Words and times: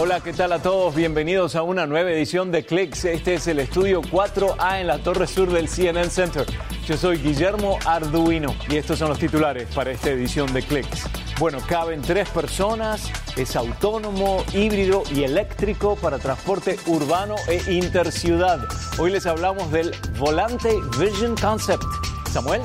Hola, 0.00 0.20
¿qué 0.20 0.32
tal 0.32 0.52
a 0.52 0.62
todos? 0.62 0.94
Bienvenidos 0.94 1.56
a 1.56 1.64
una 1.64 1.84
nueva 1.84 2.12
edición 2.12 2.52
de 2.52 2.64
Clicks. 2.64 3.04
Este 3.04 3.34
es 3.34 3.48
el 3.48 3.58
estudio 3.58 4.00
4A 4.00 4.80
en 4.80 4.86
la 4.86 4.98
torre 4.98 5.26
sur 5.26 5.50
del 5.50 5.68
CNN 5.68 6.08
Center. 6.08 6.46
Yo 6.86 6.96
soy 6.96 7.18
Guillermo 7.18 7.80
Arduino 7.84 8.54
y 8.68 8.76
estos 8.76 9.00
son 9.00 9.08
los 9.08 9.18
titulares 9.18 9.66
para 9.74 9.90
esta 9.90 10.10
edición 10.10 10.52
de 10.52 10.62
Clicks. 10.62 11.02
Bueno, 11.40 11.58
caben 11.68 12.00
tres 12.00 12.28
personas, 12.28 13.10
es 13.36 13.56
autónomo, 13.56 14.44
híbrido 14.54 15.02
y 15.12 15.24
eléctrico 15.24 15.96
para 15.96 16.20
transporte 16.20 16.78
urbano 16.86 17.34
e 17.48 17.60
interciudad. 17.72 18.68
Hoy 18.98 19.10
les 19.10 19.26
hablamos 19.26 19.72
del 19.72 19.96
Volante 20.16 20.76
Vision 20.96 21.34
Concept. 21.34 21.82
Samuel. 22.30 22.62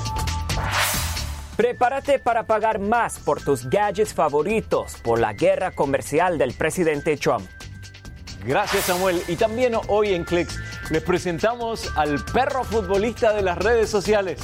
Prepárate 1.56 2.18
para 2.18 2.44
pagar 2.44 2.80
más 2.80 3.20
por 3.20 3.42
tus 3.42 3.70
gadgets 3.70 4.14
favoritos 4.14 4.96
por 5.04 5.20
la 5.20 5.34
guerra 5.34 5.72
comercial 5.72 6.38
del 6.38 6.54
presidente 6.54 7.16
Trump. 7.16 7.48
Gracias 8.44 8.86
Samuel. 8.86 9.22
Y 9.28 9.36
también 9.36 9.74
hoy 9.88 10.14
en 10.14 10.24
Clicks 10.24 10.60
les 10.90 11.04
presentamos 11.04 11.90
al 11.96 12.24
perro 12.26 12.64
futbolista 12.64 13.34
de 13.34 13.44
las 13.44 13.58
redes 13.58 13.90
sociales. 13.90 14.40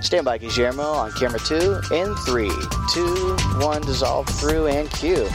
Stand 0.00 0.24
by 0.24 0.38
Guillermo 0.38 0.84
on 0.84 1.10
camera 1.18 1.42
2 1.48 1.90
in 1.90 2.14
3, 2.26 2.48
2, 2.94 3.36
1, 3.60 3.80
dissolve 3.86 4.24
through 4.38 4.68
and 4.68 4.88
cue. 5.00 5.26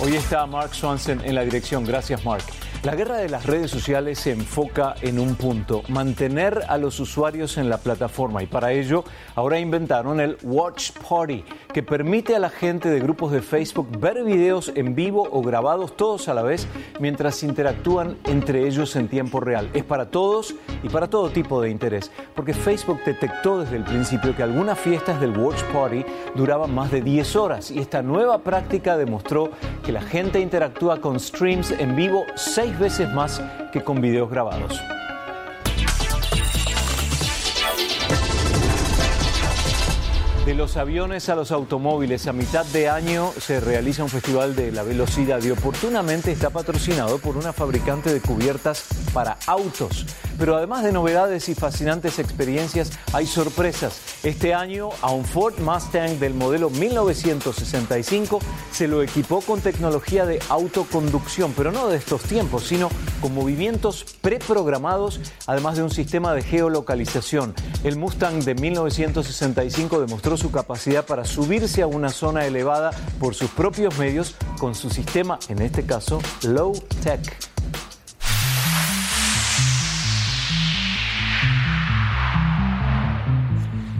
Hoy 0.00 0.16
está 0.16 0.46
Mark 0.46 0.74
Swanson 0.74 1.22
en 1.24 1.34
la 1.34 1.42
dirección. 1.42 1.86
Gracias 1.86 2.22
Mark. 2.22 2.44
La 2.82 2.94
guerra 2.94 3.16
de 3.16 3.28
las 3.28 3.46
redes 3.46 3.70
sociales 3.70 4.18
se 4.20 4.30
enfoca 4.30 4.94
en 5.00 5.18
un 5.18 5.34
punto, 5.34 5.82
mantener 5.88 6.62
a 6.68 6.78
los 6.78 7.00
usuarios 7.00 7.58
en 7.58 7.68
la 7.68 7.78
plataforma 7.78 8.42
y 8.42 8.46
para 8.46 8.72
ello 8.72 9.02
ahora 9.34 9.58
inventaron 9.58 10.20
el 10.20 10.36
Watch 10.42 10.92
Party, 10.92 11.44
que 11.72 11.82
permite 11.82 12.36
a 12.36 12.38
la 12.38 12.48
gente 12.48 12.88
de 12.88 13.00
grupos 13.00 13.32
de 13.32 13.42
Facebook 13.42 13.98
ver 13.98 14.22
videos 14.22 14.70
en 14.76 14.94
vivo 14.94 15.28
o 15.32 15.42
grabados 15.42 15.96
todos 15.96 16.28
a 16.28 16.34
la 16.34 16.42
vez 16.42 16.68
mientras 17.00 17.42
interactúan 17.42 18.18
entre 18.24 18.66
ellos 18.66 18.94
en 18.94 19.08
tiempo 19.08 19.40
real. 19.40 19.68
Es 19.72 19.82
para 19.82 20.10
todos 20.10 20.54
y 20.82 20.88
para 20.88 21.08
todo 21.08 21.30
tipo 21.30 21.60
de 21.60 21.70
interés, 21.70 22.12
porque 22.36 22.54
Facebook 22.54 23.00
detectó 23.04 23.60
desde 23.60 23.76
el 23.76 23.84
principio 23.84 24.36
que 24.36 24.44
algunas 24.44 24.78
fiestas 24.78 25.20
del 25.20 25.36
Watch 25.36 25.62
Party 25.72 26.04
duraban 26.36 26.72
más 26.72 26.92
de 26.92 27.00
10 27.00 27.36
horas 27.36 27.70
y 27.70 27.80
esta 27.80 28.02
nueva 28.02 28.38
práctica 28.38 28.96
demostró 28.96 29.50
que 29.84 29.92
la 29.92 30.02
gente 30.02 30.38
interactúa 30.38 31.00
con 31.00 31.18
streams 31.18 31.72
en 31.72 31.96
vivo 31.96 32.24
veces 32.78 33.12
más 33.12 33.40
que 33.72 33.82
con 33.82 34.00
videos 34.00 34.30
grabados. 34.30 34.80
De 40.46 40.54
los 40.54 40.76
aviones 40.76 41.28
a 41.28 41.34
los 41.34 41.50
automóviles, 41.50 42.28
a 42.28 42.32
mitad 42.32 42.64
de 42.66 42.88
año 42.88 43.32
se 43.36 43.58
realiza 43.58 44.04
un 44.04 44.08
festival 44.08 44.54
de 44.54 44.70
la 44.70 44.84
velocidad 44.84 45.42
y 45.42 45.50
oportunamente 45.50 46.30
está 46.30 46.50
patrocinado 46.50 47.18
por 47.18 47.36
una 47.36 47.52
fabricante 47.52 48.14
de 48.14 48.20
cubiertas 48.20 48.84
para 49.12 49.38
autos. 49.48 50.06
Pero 50.38 50.56
además 50.56 50.84
de 50.84 50.92
novedades 50.92 51.48
y 51.48 51.54
fascinantes 51.54 52.18
experiencias, 52.18 52.92
hay 53.12 53.26
sorpresas. 53.26 54.00
Este 54.22 54.54
año 54.54 54.90
a 55.00 55.10
un 55.10 55.24
Ford 55.24 55.58
Mustang 55.58 56.18
del 56.18 56.34
modelo 56.34 56.70
1965 56.70 58.40
se 58.72 58.88
lo 58.88 59.02
equipó 59.02 59.40
con 59.40 59.60
tecnología 59.60 60.26
de 60.26 60.38
autoconducción, 60.48 61.54
pero 61.56 61.72
no 61.72 61.88
de 61.88 61.96
estos 61.96 62.22
tiempos, 62.22 62.64
sino 62.64 62.88
con 63.20 63.34
movimientos 63.34 64.04
preprogramados, 64.20 65.20
además 65.46 65.76
de 65.76 65.82
un 65.82 65.90
sistema 65.90 66.34
de 66.34 66.42
geolocalización. 66.42 67.54
El 67.84 67.96
Mustang 67.96 68.42
de 68.42 68.54
1965 68.54 70.00
demostró 70.00 70.36
su 70.36 70.50
capacidad 70.50 71.06
para 71.06 71.24
subirse 71.24 71.82
a 71.82 71.86
una 71.86 72.10
zona 72.10 72.46
elevada 72.46 72.90
por 73.18 73.34
sus 73.34 73.50
propios 73.50 73.98
medios 73.98 74.34
con 74.58 74.74
su 74.74 74.90
sistema, 74.90 75.38
en 75.48 75.62
este 75.62 75.84
caso, 75.84 76.20
low 76.42 76.72
tech. 77.02 77.55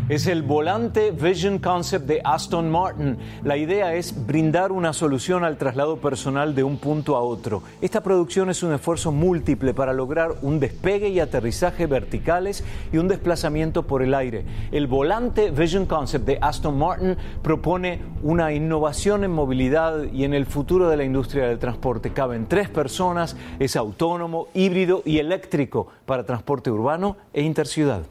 Es 0.09 0.29
el 0.29 0.45
volante 0.45 1.11
Vision 1.11 1.59
Concept 1.59 2.07
de 2.07 2.21
Aston 2.23 2.71
Martin. 2.71 3.19
La 3.43 3.57
idea 3.57 3.97
es 3.97 4.25
brindar 4.25 4.71
una 4.71 4.93
solución 4.93 5.43
al 5.43 5.59
traslado 5.59 5.97
personal 5.97 6.55
de 6.55 6.63
un 6.63 6.77
punto 6.77 7.17
a 7.17 7.23
otro. 7.23 7.65
Esta 7.81 8.05
producción 8.05 8.49
es 8.49 8.63
un 8.63 8.73
esfuerzo 8.73 9.11
múltiple 9.11 9.75
para 9.75 9.93
lograr 9.93 10.37
un 10.43 10.61
despegue 10.61 11.09
y 11.09 11.19
aterrizaje 11.19 11.89
verticales 11.89 12.63
y 12.93 12.99
un 12.99 13.09
desplazamiento 13.09 13.83
por 13.83 14.01
el 14.01 14.15
aire. 14.15 14.45
El 14.71 14.87
volante 14.87 15.51
Vision 15.51 15.87
Concept 15.87 16.25
de 16.25 16.39
Aston 16.41 16.79
Martin 16.79 17.17
propone 17.43 17.99
una 18.23 18.53
innovación 18.53 19.25
en 19.25 19.33
movilidad 19.33 20.05
y 20.13 20.23
en 20.23 20.35
el 20.35 20.47
futuro 20.47 20.89
de 20.89 20.99
la 20.99 21.05
industria 21.05 21.49
del 21.49 21.59
transporte. 21.59 22.13
Caben 22.13 22.47
tres 22.47 22.69
personas, 22.69 23.37
es 23.59 23.75
autónomo, 23.75 24.47
híbrido 24.55 25.03
y 25.05 25.19
eléctrico 25.19 25.89
para 26.07 26.25
transporte 26.25 26.71
urbano 26.71 27.17
e 27.33 27.43
interciudad. 27.43 28.03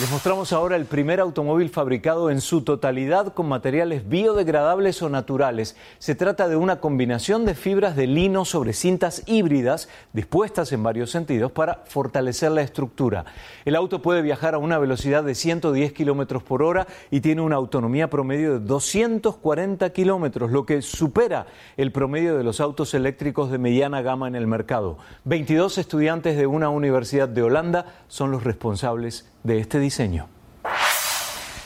Les 0.00 0.10
mostramos 0.10 0.52
ahora 0.52 0.74
el 0.74 0.86
primer 0.86 1.20
automóvil 1.20 1.70
fabricado 1.70 2.28
en 2.28 2.40
su 2.40 2.62
totalidad 2.62 3.32
con 3.32 3.48
materiales 3.48 4.08
biodegradables 4.08 5.00
o 5.02 5.08
naturales. 5.08 5.76
Se 6.00 6.16
trata 6.16 6.48
de 6.48 6.56
una 6.56 6.80
combinación 6.80 7.44
de 7.44 7.54
fibras 7.54 7.94
de 7.94 8.08
lino 8.08 8.44
sobre 8.44 8.72
cintas 8.72 9.22
híbridas 9.26 9.88
dispuestas 10.12 10.72
en 10.72 10.82
varios 10.82 11.12
sentidos 11.12 11.52
para 11.52 11.84
fortalecer 11.84 12.50
la 12.50 12.62
estructura. 12.62 13.24
El 13.64 13.76
auto 13.76 14.02
puede 14.02 14.20
viajar 14.20 14.54
a 14.54 14.58
una 14.58 14.78
velocidad 14.78 15.22
de 15.22 15.36
110 15.36 15.92
kilómetros 15.92 16.42
por 16.42 16.64
hora 16.64 16.88
y 17.12 17.20
tiene 17.20 17.42
una 17.42 17.54
autonomía 17.54 18.10
promedio 18.10 18.54
de 18.58 18.66
240 18.66 19.90
kilómetros, 19.90 20.50
lo 20.50 20.66
que 20.66 20.82
supera 20.82 21.46
el 21.76 21.92
promedio 21.92 22.36
de 22.36 22.42
los 22.42 22.60
autos 22.60 22.94
eléctricos 22.94 23.52
de 23.52 23.58
mediana 23.58 24.02
gama 24.02 24.26
en 24.26 24.34
el 24.34 24.48
mercado. 24.48 24.98
22 25.22 25.78
estudiantes 25.78 26.36
de 26.36 26.48
una 26.48 26.68
universidad 26.68 27.28
de 27.28 27.44
Holanda 27.44 27.86
son 28.08 28.32
los 28.32 28.42
responsables 28.42 29.30
de 29.44 29.60
este 29.60 29.78
diseño. 29.78 30.26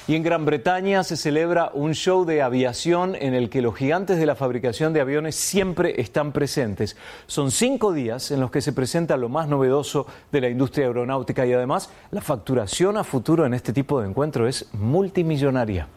Y 0.09 0.15
en 0.15 0.22
Gran 0.22 0.47
Bretaña 0.47 1.05
se 1.05 1.19
celebra 1.19 1.71
un 1.75 1.93
show 1.93 2.25
de 2.25 2.41
aviación 2.41 3.15
en 3.15 3.34
el 3.34 3.50
que 3.50 3.61
los 3.61 3.75
gigantes 3.75 4.19
de 4.19 4.25
la 4.25 4.34
fabricación 4.34 4.94
de 4.94 5.03
aviones 5.03 5.37
siempre 5.37 6.00
están 6.00 6.33
presentes. 6.33 6.97
Son 7.27 7.50
cinco 7.50 7.93
días 7.93 8.31
en 8.31 8.41
los 8.41 8.50
que 8.50 8.62
se 8.62 8.72
presenta 8.72 9.19
lo 9.19 9.28
más 9.28 9.49
novedoso 9.49 10.06
de 10.33 10.41
la 10.41 10.49
industria 10.49 10.87
aeronáutica 10.87 11.44
y 11.44 11.53
además 11.53 11.91
la 12.11 12.22
facturación 12.22 12.97
a 12.97 13.05
futuro 13.05 13.44
en 13.44 13.53
este 13.53 13.75
tipo 13.75 14.00
de 14.00 14.09
encuentro 14.09 14.49
es 14.49 14.71
multimillonaria. 14.72 15.88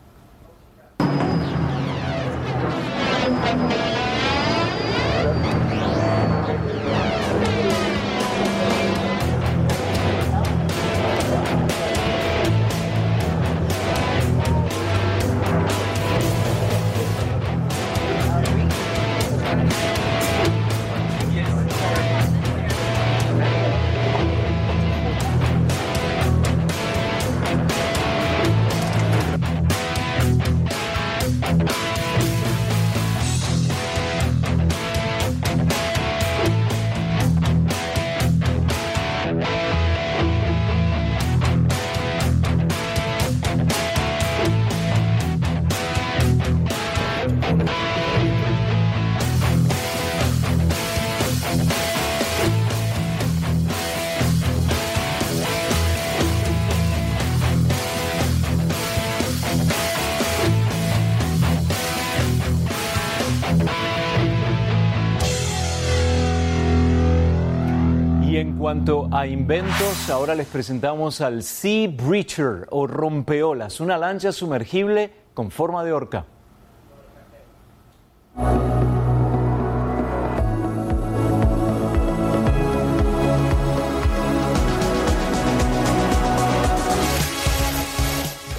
Cuanto 68.62 69.10
a 69.12 69.26
inventos, 69.26 70.08
ahora 70.12 70.36
les 70.36 70.46
presentamos 70.46 71.20
al 71.20 71.42
Sea 71.42 71.88
Breacher 71.88 72.68
o 72.70 72.86
rompeolas, 72.86 73.80
una 73.80 73.98
lancha 73.98 74.32
sumergible 74.32 75.10
con 75.34 75.50
forma 75.50 75.84
de 75.84 75.92
orca. 75.92 76.26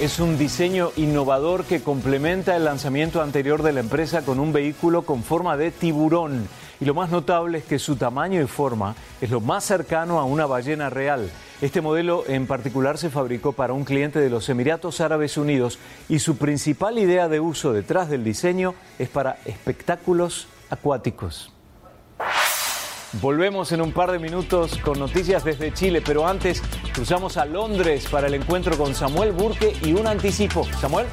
Es 0.01 0.19
un 0.19 0.37
diseño 0.37 0.91
innovador 0.97 1.63
que 1.63 1.81
complementa 1.81 2.57
el 2.57 2.65
lanzamiento 2.65 3.21
anterior 3.21 3.63
de 3.63 3.71
la 3.71 3.79
empresa 3.79 4.23
con 4.23 4.41
un 4.41 4.51
vehículo 4.51 5.03
con 5.03 5.23
forma 5.23 5.55
de 5.55 5.71
tiburón. 5.71 6.49
Y 6.83 6.85
lo 6.85 6.93
más 6.93 7.09
notable 7.09 7.59
es 7.59 7.63
que 7.63 7.79
su 7.79 7.95
tamaño 7.95 8.41
y 8.41 8.45
forma 8.45 8.93
es 9.21 9.31
lo 9.31 9.39
más 9.39 9.63
cercano 9.63 10.19
a 10.19 10.25
una 10.25 10.45
ballena 10.45 10.89
real. 10.89 11.31
Este 11.61 11.79
modelo 11.79 12.25
en 12.27 12.45
particular 12.45 12.97
se 12.97 13.09
fabricó 13.09 13.53
para 13.53 13.71
un 13.71 13.85
cliente 13.85 14.19
de 14.19 14.29
los 14.29 14.49
Emiratos 14.49 14.99
Árabes 14.99 15.37
Unidos 15.37 15.79
y 16.09 16.19
su 16.19 16.35
principal 16.35 16.99
idea 16.99 17.29
de 17.29 17.39
uso 17.39 17.71
detrás 17.71 18.09
del 18.09 18.25
diseño 18.25 18.75
es 18.99 19.07
para 19.07 19.37
espectáculos 19.45 20.49
acuáticos. 20.69 21.53
Volvemos 23.21 23.71
en 23.71 23.79
un 23.79 23.93
par 23.93 24.11
de 24.11 24.19
minutos 24.19 24.77
con 24.79 24.99
noticias 24.99 25.45
desde 25.45 25.73
Chile, 25.73 26.03
pero 26.05 26.27
antes 26.27 26.61
cruzamos 26.93 27.37
a 27.37 27.45
Londres 27.45 28.07
para 28.11 28.27
el 28.27 28.33
encuentro 28.33 28.77
con 28.77 28.93
Samuel 28.93 29.31
Burke 29.31 29.73
y 29.83 29.93
un 29.93 30.05
anticipo. 30.05 30.67
Samuel. 30.81 31.05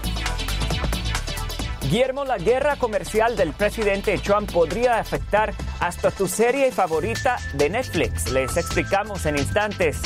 Guillermo, 1.83 2.25
la 2.25 2.37
guerra 2.39 2.77
comercial 2.77 3.37
del 3.37 3.53
presidente 3.53 4.17
Trump 4.19 4.53
podría 4.53 4.99
afectar 4.99 5.55
hasta 5.81 6.11
tu 6.11 6.29
serie 6.29 6.71
favorita 6.73 7.37
de 7.55 7.71
Netflix. 7.71 8.31
Les 8.31 8.57
explicamos 8.57 9.25
en 9.27 9.39
instantes. 9.39 10.01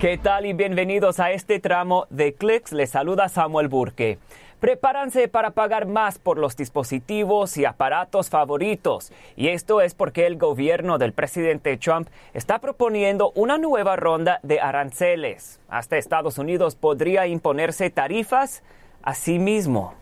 ¿Qué 0.00 0.16
tal 0.16 0.46
y 0.46 0.52
bienvenidos 0.52 1.18
a 1.18 1.32
este 1.32 1.58
tramo 1.58 2.06
de 2.08 2.32
Clicks? 2.32 2.70
Les 2.70 2.88
saluda 2.88 3.28
Samuel 3.28 3.66
Burke. 3.66 4.20
Prepárense 4.60 5.26
para 5.26 5.50
pagar 5.50 5.88
más 5.88 6.20
por 6.20 6.38
los 6.38 6.56
dispositivos 6.56 7.56
y 7.56 7.64
aparatos 7.64 8.30
favoritos. 8.30 9.10
Y 9.34 9.48
esto 9.48 9.80
es 9.80 9.94
porque 9.94 10.28
el 10.28 10.38
gobierno 10.38 10.98
del 10.98 11.12
presidente 11.12 11.76
Trump 11.78 12.08
está 12.32 12.60
proponiendo 12.60 13.32
una 13.34 13.58
nueva 13.58 13.96
ronda 13.96 14.38
de 14.44 14.60
aranceles. 14.60 15.58
Hasta 15.68 15.96
Estados 15.96 16.38
Unidos 16.38 16.76
podría 16.76 17.26
imponerse 17.26 17.90
tarifas 17.90 18.62
a 19.02 19.14
sí 19.14 19.40
mismo. 19.40 19.94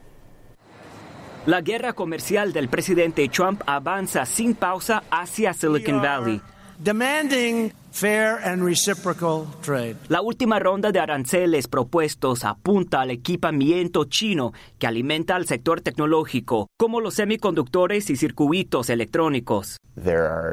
La 1.47 1.63
guerra 1.63 1.95
comercial 1.95 2.53
del 2.53 2.69
presidente 2.69 3.27
Trump 3.31 3.63
avanza 3.65 4.27
sin 4.27 4.55
pausa 4.57 5.05
hacia 5.11 5.55
Silicon 5.55 6.03
Valley 6.03 6.43
demanding 6.79 7.73
fair 7.91 8.39
and 8.45 8.63
reciprocal 8.63 9.47
trade. 9.63 9.97
La 10.09 10.21
última 10.21 10.59
ronda 10.59 10.93
de 10.93 11.01
aranceles 11.01 11.67
propuestos 11.67 12.45
apunta 12.45 13.01
al 13.01 13.11
equipamiento 13.11 14.05
chino 14.05 14.53
que 14.79 14.87
alimenta 14.87 15.35
al 15.35 15.47
sector 15.47 15.81
tecnológico, 15.81 16.69
como 16.77 17.01
los 17.01 17.15
semiconductores 17.15 18.11
y 18.11 18.17
circuitos 18.17 18.91
electrónicos. 18.91 19.79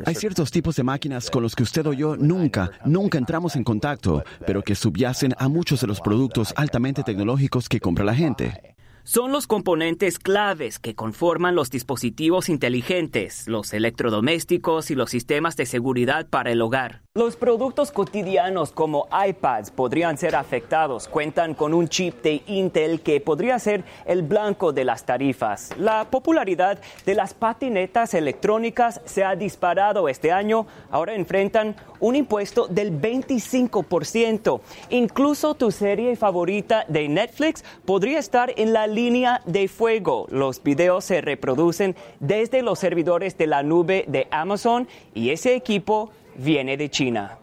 Hay 0.05 0.15
ciertos 0.15 0.51
tipos 0.51 0.77
de 0.77 0.83
máquinas 0.83 1.29
con 1.29 1.43
los 1.43 1.53
que 1.53 1.63
usted 1.63 1.85
o 1.85 1.93
yo 1.93 2.15
nunca, 2.15 2.71
nunca 2.85 3.17
entramos 3.17 3.57
en 3.57 3.65
contacto, 3.65 4.23
pero 4.47 4.61
que 4.61 4.73
subyacen 4.75 5.35
a 5.37 5.49
muchos 5.49 5.81
de 5.81 5.87
los 5.87 5.99
productos 5.99 6.53
altamente 6.55 7.03
tecnológicos 7.03 7.67
que 7.67 7.81
compra 7.81 8.05
la 8.05 8.15
gente 8.15 8.72
son 9.03 9.33
los 9.33 9.47
componentes 9.47 10.17
claves 10.17 10.79
que 10.79 10.95
conforman 10.95 11.55
los 11.55 11.69
dispositivos 11.69 12.47
inteligentes, 12.47 13.47
los 13.47 13.73
electrodomésticos 13.73 14.91
y 14.91 14.95
los 14.95 15.09
sistemas 15.09 15.57
de 15.57 15.65
seguridad 15.65 16.27
para 16.27 16.51
el 16.51 16.61
hogar. 16.61 17.01
Los 17.15 17.35
productos 17.35 17.91
cotidianos 17.91 18.71
como 18.71 19.07
iPads 19.11 19.69
podrían 19.69 20.17
ser 20.17 20.35
afectados. 20.35 21.07
Cuentan 21.07 21.53
con 21.53 21.73
un 21.73 21.87
chip 21.87 22.23
de 22.23 22.41
Intel 22.47 23.01
que 23.01 23.21
podría 23.21 23.59
ser 23.59 23.83
el 24.05 24.23
blanco 24.23 24.73
de 24.73 24.83
las 24.83 25.05
tarifas. 25.05 25.69
La 25.77 26.09
popularidad 26.09 26.79
de 27.05 27.13
las 27.13 27.35
patinetas 27.35 28.15
electrónicas 28.15 28.99
se 29.05 29.23
ha 29.23 29.35
disparado 29.35 30.09
este 30.09 30.31
año. 30.31 30.65
Ahora 30.89 31.13
enfrentan 31.13 31.75
un 31.99 32.15
impuesto 32.15 32.67
del 32.67 32.99
25%. 32.99 34.61
Incluso 34.89 35.53
tu 35.53 35.69
serie 35.69 36.15
favorita 36.15 36.85
de 36.87 37.09
Netflix 37.09 37.63
podría 37.85 38.17
estar 38.17 38.51
en 38.57 38.73
la 38.73 38.87
línea 38.93 39.41
de 39.45 39.67
fuego. 39.67 40.27
Los 40.29 40.63
videos 40.63 41.03
se 41.05 41.21
reproducen 41.21 41.95
desde 42.19 42.61
los 42.61 42.79
servidores 42.79 43.37
de 43.37 43.47
la 43.47 43.63
nube 43.63 44.05
de 44.07 44.27
Amazon 44.31 44.87
y 45.13 45.29
ese 45.29 45.55
equipo 45.55 46.11
viene 46.35 46.77
de 46.77 46.89
China. 46.89 47.37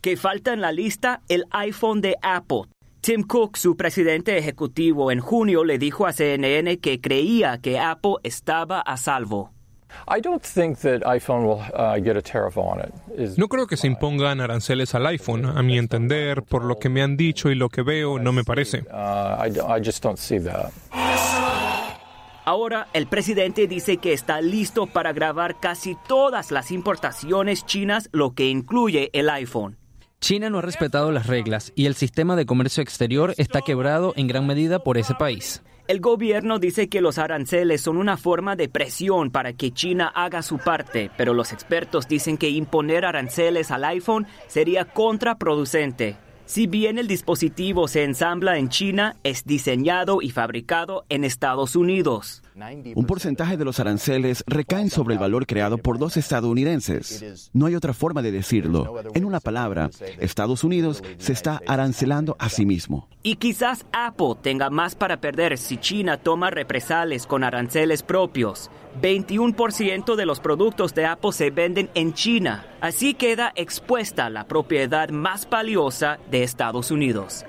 Que 0.00 0.16
falta 0.16 0.52
en 0.52 0.60
la 0.60 0.72
lista 0.72 1.22
el 1.28 1.44
iPhone 1.50 2.00
de 2.00 2.16
Apple. 2.22 2.62
Tim 3.00 3.22
Cook, 3.22 3.56
su 3.56 3.76
presidente 3.76 4.36
ejecutivo, 4.36 5.12
en 5.12 5.20
junio 5.20 5.62
le 5.62 5.78
dijo 5.78 6.06
a 6.06 6.12
CNN 6.12 6.78
que 6.78 7.00
creía 7.00 7.58
que 7.60 7.78
Apple 7.78 8.16
estaba 8.24 8.80
a 8.80 8.96
salvo. 8.96 9.55
No 13.38 13.48
creo 13.48 13.66
que 13.66 13.76
se 13.76 13.86
impongan 13.86 14.40
aranceles 14.40 14.94
al 14.94 15.06
iPhone. 15.06 15.46
A 15.46 15.62
mi 15.62 15.78
entender, 15.78 16.42
por 16.42 16.64
lo 16.64 16.78
que 16.78 16.88
me 16.88 17.02
han 17.02 17.16
dicho 17.16 17.50
y 17.50 17.54
lo 17.54 17.68
que 17.68 17.82
veo, 17.82 18.18
no 18.18 18.32
me 18.32 18.44
parece. 18.44 18.84
Uh, 18.90 19.42
Ahora, 22.44 22.86
el 22.92 23.08
presidente 23.08 23.66
dice 23.66 23.96
que 23.96 24.12
está 24.12 24.40
listo 24.40 24.86
para 24.86 25.12
grabar 25.12 25.58
casi 25.58 25.96
todas 26.06 26.52
las 26.52 26.70
importaciones 26.70 27.66
chinas, 27.66 28.08
lo 28.12 28.34
que 28.34 28.48
incluye 28.48 29.10
el 29.12 29.28
iPhone. 29.30 29.78
China 30.20 30.48
no 30.48 30.58
ha 30.58 30.62
respetado 30.62 31.12
las 31.12 31.26
reglas 31.26 31.72
y 31.74 31.86
el 31.86 31.94
sistema 31.94 32.36
de 32.36 32.46
comercio 32.46 32.82
exterior 32.82 33.34
está 33.36 33.62
quebrado 33.62 34.12
en 34.16 34.28
gran 34.28 34.46
medida 34.46 34.78
por 34.78 34.96
ese 34.96 35.14
país. 35.14 35.62
El 35.88 36.00
gobierno 36.00 36.58
dice 36.58 36.88
que 36.88 37.00
los 37.00 37.16
aranceles 37.16 37.80
son 37.80 37.96
una 37.96 38.16
forma 38.16 38.56
de 38.56 38.68
presión 38.68 39.30
para 39.30 39.52
que 39.52 39.70
China 39.70 40.10
haga 40.12 40.42
su 40.42 40.58
parte, 40.58 41.12
pero 41.16 41.32
los 41.32 41.52
expertos 41.52 42.08
dicen 42.08 42.38
que 42.38 42.50
imponer 42.50 43.04
aranceles 43.04 43.70
al 43.70 43.84
iPhone 43.84 44.26
sería 44.48 44.84
contraproducente. 44.84 46.16
Si 46.44 46.66
bien 46.66 46.98
el 46.98 47.06
dispositivo 47.06 47.86
se 47.86 48.02
ensambla 48.02 48.58
en 48.58 48.68
China, 48.68 49.16
es 49.22 49.44
diseñado 49.44 50.22
y 50.22 50.30
fabricado 50.30 51.04
en 51.08 51.22
Estados 51.22 51.76
Unidos. 51.76 52.42
Un 52.94 53.04
porcentaje 53.04 53.58
de 53.58 53.64
los 53.66 53.80
aranceles 53.80 54.42
recaen 54.46 54.88
sobre 54.88 55.14
el 55.14 55.20
valor 55.20 55.46
creado 55.46 55.76
por 55.76 55.98
dos 55.98 56.16
estadounidenses. 56.16 57.50
No 57.52 57.66
hay 57.66 57.74
otra 57.74 57.92
forma 57.92 58.22
de 58.22 58.32
decirlo. 58.32 58.94
En 59.14 59.26
una 59.26 59.40
palabra, 59.40 59.90
Estados 60.20 60.64
Unidos 60.64 61.02
se 61.18 61.32
está 61.32 61.60
arancelando 61.66 62.34
a 62.38 62.48
sí 62.48 62.64
mismo. 62.64 63.08
Y 63.22 63.36
quizás 63.36 63.84
Apple 63.92 64.36
tenga 64.40 64.70
más 64.70 64.94
para 64.94 65.20
perder 65.20 65.58
si 65.58 65.76
China 65.76 66.16
toma 66.16 66.50
represales 66.50 67.26
con 67.26 67.44
aranceles 67.44 68.02
propios. 68.02 68.70
21% 69.02 70.14
de 70.14 70.26
los 70.26 70.40
productos 70.40 70.94
de 70.94 71.04
Apple 71.04 71.32
se 71.32 71.50
venden 71.50 71.90
en 71.94 72.14
China. 72.14 72.64
Así 72.80 73.12
queda 73.12 73.52
expuesta 73.54 74.30
la 74.30 74.46
propiedad 74.46 75.10
más 75.10 75.48
valiosa 75.50 76.18
de 76.30 76.42
Estados 76.42 76.90
Unidos. 76.90 77.44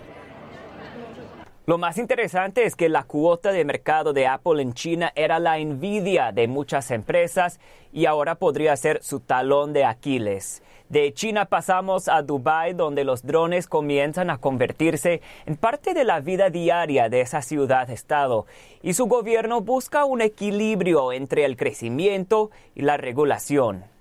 Lo 1.69 1.77
más 1.77 1.97
interesante 1.97 2.63
es 2.63 2.77
que 2.77 2.87
la 2.87 3.03
cuota 3.03 3.51
de 3.51 3.65
mercado 3.65 4.13
de 4.13 4.25
Apple 4.25 4.61
en 4.61 4.73
China 4.73 5.11
era 5.15 5.37
la 5.37 5.57
envidia 5.57 6.31
de 6.31 6.47
muchas 6.47 6.91
empresas 6.91 7.59
y 7.91 8.05
ahora 8.05 8.35
podría 8.35 8.73
ser 8.77 9.03
su 9.03 9.19
talón 9.19 9.73
de 9.73 9.83
Aquiles. 9.83 10.63
De 10.87 11.13
China 11.13 11.43
pasamos 11.43 12.07
a 12.07 12.21
Dubái, 12.21 12.71
donde 12.71 13.03
los 13.03 13.25
drones 13.25 13.67
comienzan 13.67 14.29
a 14.29 14.37
convertirse 14.37 15.21
en 15.45 15.57
parte 15.57 15.93
de 15.93 16.05
la 16.05 16.21
vida 16.21 16.49
diaria 16.49 17.09
de 17.09 17.19
esa 17.19 17.41
ciudad-estado, 17.41 18.45
y 18.81 18.93
su 18.93 19.07
gobierno 19.07 19.59
busca 19.59 20.05
un 20.05 20.21
equilibrio 20.21 21.11
entre 21.11 21.43
el 21.43 21.57
crecimiento 21.57 22.49
y 22.75 22.83
la 22.83 22.95
regulación. 22.95 23.96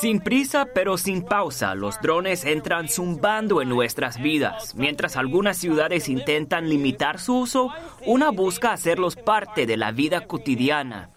Sin 0.00 0.20
prisa 0.20 0.66
pero 0.74 0.96
sin 0.96 1.22
pausa, 1.22 1.74
los 1.74 2.00
drones 2.00 2.44
entran 2.44 2.88
zumbando 2.88 3.60
en 3.60 3.68
nuestras 3.68 4.20
vidas. 4.20 4.74
Mientras 4.74 5.16
algunas 5.16 5.58
ciudades 5.58 6.08
intentan 6.08 6.70
limitar 6.70 7.20
su 7.20 7.40
uso, 7.40 7.70
una 8.06 8.30
busca 8.30 8.72
hacerlos 8.72 9.16
parte 9.16 9.66
de 9.66 9.76
la 9.76 9.92
vida 9.92 10.26
cotidiana. 10.26 11.10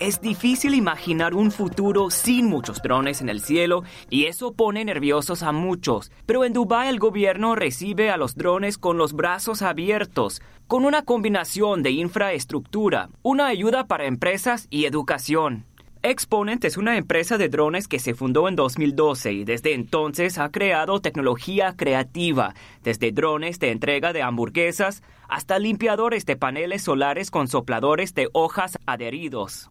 Es 0.00 0.20
difícil 0.20 0.74
imaginar 0.74 1.34
un 1.34 1.50
futuro 1.50 2.10
sin 2.10 2.46
muchos 2.46 2.82
drones 2.82 3.20
en 3.20 3.28
el 3.28 3.40
cielo 3.40 3.84
y 4.10 4.24
eso 4.26 4.52
pone 4.52 4.84
nerviosos 4.84 5.42
a 5.42 5.52
muchos. 5.52 6.10
Pero 6.26 6.44
en 6.44 6.52
Dubái 6.52 6.88
el 6.88 6.98
gobierno 6.98 7.54
recibe 7.54 8.10
a 8.10 8.16
los 8.16 8.36
drones 8.36 8.78
con 8.78 8.98
los 8.98 9.12
brazos 9.12 9.62
abiertos, 9.62 10.42
con 10.66 10.84
una 10.84 11.02
combinación 11.02 11.82
de 11.82 11.92
infraestructura, 11.92 13.10
una 13.22 13.46
ayuda 13.46 13.86
para 13.86 14.06
empresas 14.06 14.66
y 14.70 14.84
educación. 14.86 15.66
Exponent 16.08 16.64
es 16.64 16.78
una 16.78 16.96
empresa 16.96 17.36
de 17.36 17.50
drones 17.50 17.86
que 17.86 17.98
se 17.98 18.14
fundó 18.14 18.48
en 18.48 18.56
2012 18.56 19.30
y 19.30 19.44
desde 19.44 19.74
entonces 19.74 20.38
ha 20.38 20.50
creado 20.50 21.02
tecnología 21.02 21.74
creativa, 21.76 22.54
desde 22.82 23.12
drones 23.12 23.58
de 23.58 23.72
entrega 23.72 24.14
de 24.14 24.22
hamburguesas 24.22 25.02
hasta 25.28 25.58
limpiadores 25.58 26.24
de 26.24 26.36
paneles 26.36 26.80
solares 26.80 27.30
con 27.30 27.46
sopladores 27.46 28.14
de 28.14 28.30
hojas 28.32 28.78
adheridos. 28.86 29.68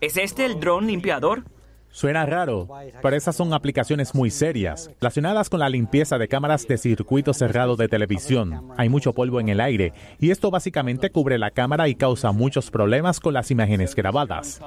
¿Es 0.00 0.16
este 0.16 0.46
el 0.46 0.60
dron 0.60 0.86
limpiador? 0.86 1.42
Suena 1.92 2.24
raro, 2.24 2.68
pero 3.02 3.16
esas 3.16 3.34
son 3.34 3.52
aplicaciones 3.52 4.14
muy 4.14 4.30
serias, 4.30 4.90
relacionadas 5.00 5.50
con 5.50 5.58
la 5.58 5.68
limpieza 5.68 6.18
de 6.18 6.28
cámaras 6.28 6.66
de 6.68 6.78
circuito 6.78 7.34
cerrado 7.34 7.74
de 7.74 7.88
televisión. 7.88 8.70
Hay 8.76 8.88
mucho 8.88 9.12
polvo 9.12 9.40
en 9.40 9.48
el 9.48 9.60
aire 9.60 9.92
y 10.20 10.30
esto 10.30 10.52
básicamente 10.52 11.10
cubre 11.10 11.36
la 11.36 11.50
cámara 11.50 11.88
y 11.88 11.96
causa 11.96 12.30
muchos 12.30 12.70
problemas 12.70 13.18
con 13.18 13.34
las 13.34 13.50
imágenes 13.50 13.96
grabadas. 13.96 14.60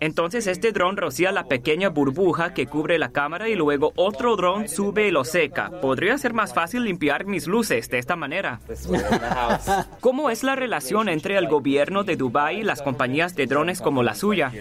Entonces 0.00 0.46
este 0.46 0.72
dron 0.72 0.98
rocía 0.98 1.32
la 1.32 1.44
pequeña 1.44 1.88
burbuja 1.88 2.52
que 2.52 2.66
cubre 2.66 2.98
la 2.98 3.12
cámara 3.12 3.48
y 3.48 3.54
luego 3.54 3.92
otro 3.96 4.36
dron 4.36 4.68
sube 4.68 5.08
y 5.08 5.10
lo 5.10 5.24
seca. 5.24 5.70
Podría 5.80 6.18
ser 6.18 6.34
más 6.34 6.52
fácil 6.52 6.84
limpiar 6.84 7.24
mis 7.24 7.46
luces 7.46 7.88
de 7.88 7.98
esta 7.98 8.14
manera. 8.14 8.60
¿Cómo 10.00 10.28
es 10.28 10.42
la 10.42 10.54
relación 10.54 11.08
entre 11.08 11.38
el 11.38 11.48
gobierno 11.48 12.04
de 12.04 12.16
Dubái 12.16 12.60
y 12.60 12.62
las 12.62 12.82
compañías 12.82 13.34
de 13.34 13.46
drones 13.46 13.80
como 13.80 14.02
la 14.02 14.14
suya? 14.14 14.52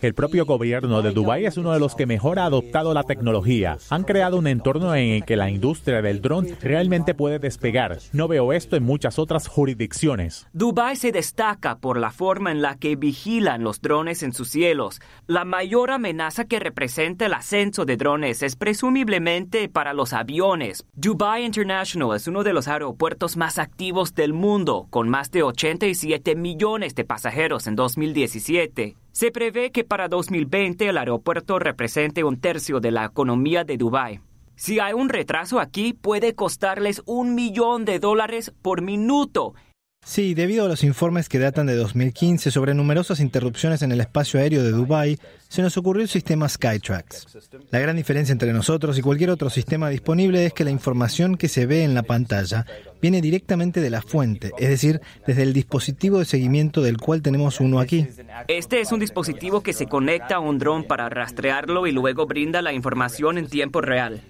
El 0.00 0.14
propio 0.14 0.46
gobierno 0.46 1.02
de 1.02 1.10
Dubái 1.10 1.44
es 1.44 1.58
uno 1.58 1.72
de 1.72 1.78
los 1.78 1.94
que 1.94 2.06
mejor 2.06 2.38
ha 2.38 2.46
adoptado 2.46 2.94
la 2.94 3.02
tecnología. 3.02 3.76
Han 3.90 4.04
creado 4.04 4.38
un 4.38 4.46
entorno 4.46 4.94
en 4.94 5.10
el 5.10 5.24
que 5.26 5.36
la 5.36 5.50
industria 5.50 6.00
del 6.00 6.22
dron 6.22 6.48
realmente 6.62 7.12
puede 7.12 7.38
despegar. 7.38 7.98
No 8.12 8.26
veo 8.26 8.54
esto 8.54 8.76
en 8.76 8.82
muchas 8.82 9.18
otras 9.18 9.46
jurisdicciones. 9.46 10.46
Dubái 10.54 10.96
se 10.96 11.12
destaca 11.12 11.76
por 11.78 11.98
la 11.98 12.12
forma 12.12 12.50
en 12.50 12.62
la 12.62 12.76
que 12.76 12.96
vigilan 12.96 13.62
los 13.62 13.82
drones 13.82 14.22
en 14.22 14.32
sus 14.32 14.48
cielos. 14.48 15.02
La 15.26 15.44
mayor 15.44 15.90
amenaza 15.90 16.46
que 16.46 16.60
representa 16.60 17.26
el 17.26 17.34
ascenso 17.34 17.84
de 17.84 17.98
drones 17.98 18.42
es 18.42 18.56
presumiblemente 18.56 19.68
para 19.68 19.92
los 19.92 20.14
aviones. 20.14 20.86
Dubai 20.94 21.44
International 21.44 22.16
es 22.16 22.26
uno 22.26 22.42
de 22.42 22.54
los 22.54 22.68
aeropuertos 22.68 23.36
más 23.36 23.58
activos 23.58 24.14
del 24.14 24.32
mundo, 24.32 24.86
con 24.88 25.10
más 25.10 25.30
de 25.30 25.42
87 25.42 26.36
millones 26.36 26.94
de 26.94 27.04
pasajeros 27.04 27.66
en 27.66 27.76
2017. 27.76 28.96
Se 29.12 29.32
prevé 29.32 29.72
que 29.72 29.84
para 29.90 30.06
2020 30.06 30.88
el 30.88 30.98
aeropuerto 30.98 31.58
represente 31.58 32.22
un 32.22 32.40
tercio 32.40 32.78
de 32.78 32.92
la 32.92 33.04
economía 33.04 33.64
de 33.64 33.76
Dubái. 33.76 34.20
Si 34.54 34.78
hay 34.78 34.92
un 34.92 35.08
retraso 35.08 35.58
aquí, 35.58 35.94
puede 35.94 36.36
costarles 36.36 37.02
un 37.06 37.34
millón 37.34 37.84
de 37.84 37.98
dólares 37.98 38.54
por 38.62 38.82
minuto 38.82 39.54
Sí, 40.02 40.34
debido 40.34 40.64
a 40.64 40.68
los 40.68 40.82
informes 40.82 41.28
que 41.28 41.38
datan 41.38 41.66
de 41.66 41.76
2015 41.76 42.50
sobre 42.50 42.74
numerosas 42.74 43.20
interrupciones 43.20 43.82
en 43.82 43.92
el 43.92 44.00
espacio 44.00 44.40
aéreo 44.40 44.64
de 44.64 44.72
Dubái, 44.72 45.18
se 45.48 45.62
nos 45.62 45.76
ocurrió 45.76 46.02
el 46.02 46.08
sistema 46.08 46.48
Skytrax. 46.48 47.26
La 47.70 47.78
gran 47.78 47.96
diferencia 47.96 48.32
entre 48.32 48.52
nosotros 48.52 48.98
y 48.98 49.02
cualquier 49.02 49.30
otro 49.30 49.50
sistema 49.50 49.88
disponible 49.90 50.46
es 50.46 50.52
que 50.54 50.64
la 50.64 50.70
información 50.70 51.36
que 51.36 51.48
se 51.48 51.66
ve 51.66 51.84
en 51.84 51.94
la 51.94 52.02
pantalla 52.02 52.66
viene 53.00 53.20
directamente 53.20 53.80
de 53.80 53.90
la 53.90 54.00
fuente, 54.00 54.52
es 54.58 54.70
decir, 54.70 55.00
desde 55.26 55.42
el 55.42 55.52
dispositivo 55.52 56.18
de 56.18 56.24
seguimiento 56.24 56.80
del 56.80 56.96
cual 56.96 57.22
tenemos 57.22 57.60
uno 57.60 57.78
aquí. 57.78 58.08
Este 58.48 58.80
es 58.80 58.92
un 58.92 59.00
dispositivo 59.00 59.62
que 59.62 59.74
se 59.74 59.86
conecta 59.86 60.36
a 60.36 60.40
un 60.40 60.58
dron 60.58 60.84
para 60.84 61.08
rastrearlo 61.08 61.86
y 61.86 61.92
luego 61.92 62.26
brinda 62.26 62.62
la 62.62 62.72
información 62.72 63.38
en 63.38 63.48
tiempo 63.48 63.80
real. 63.80 64.22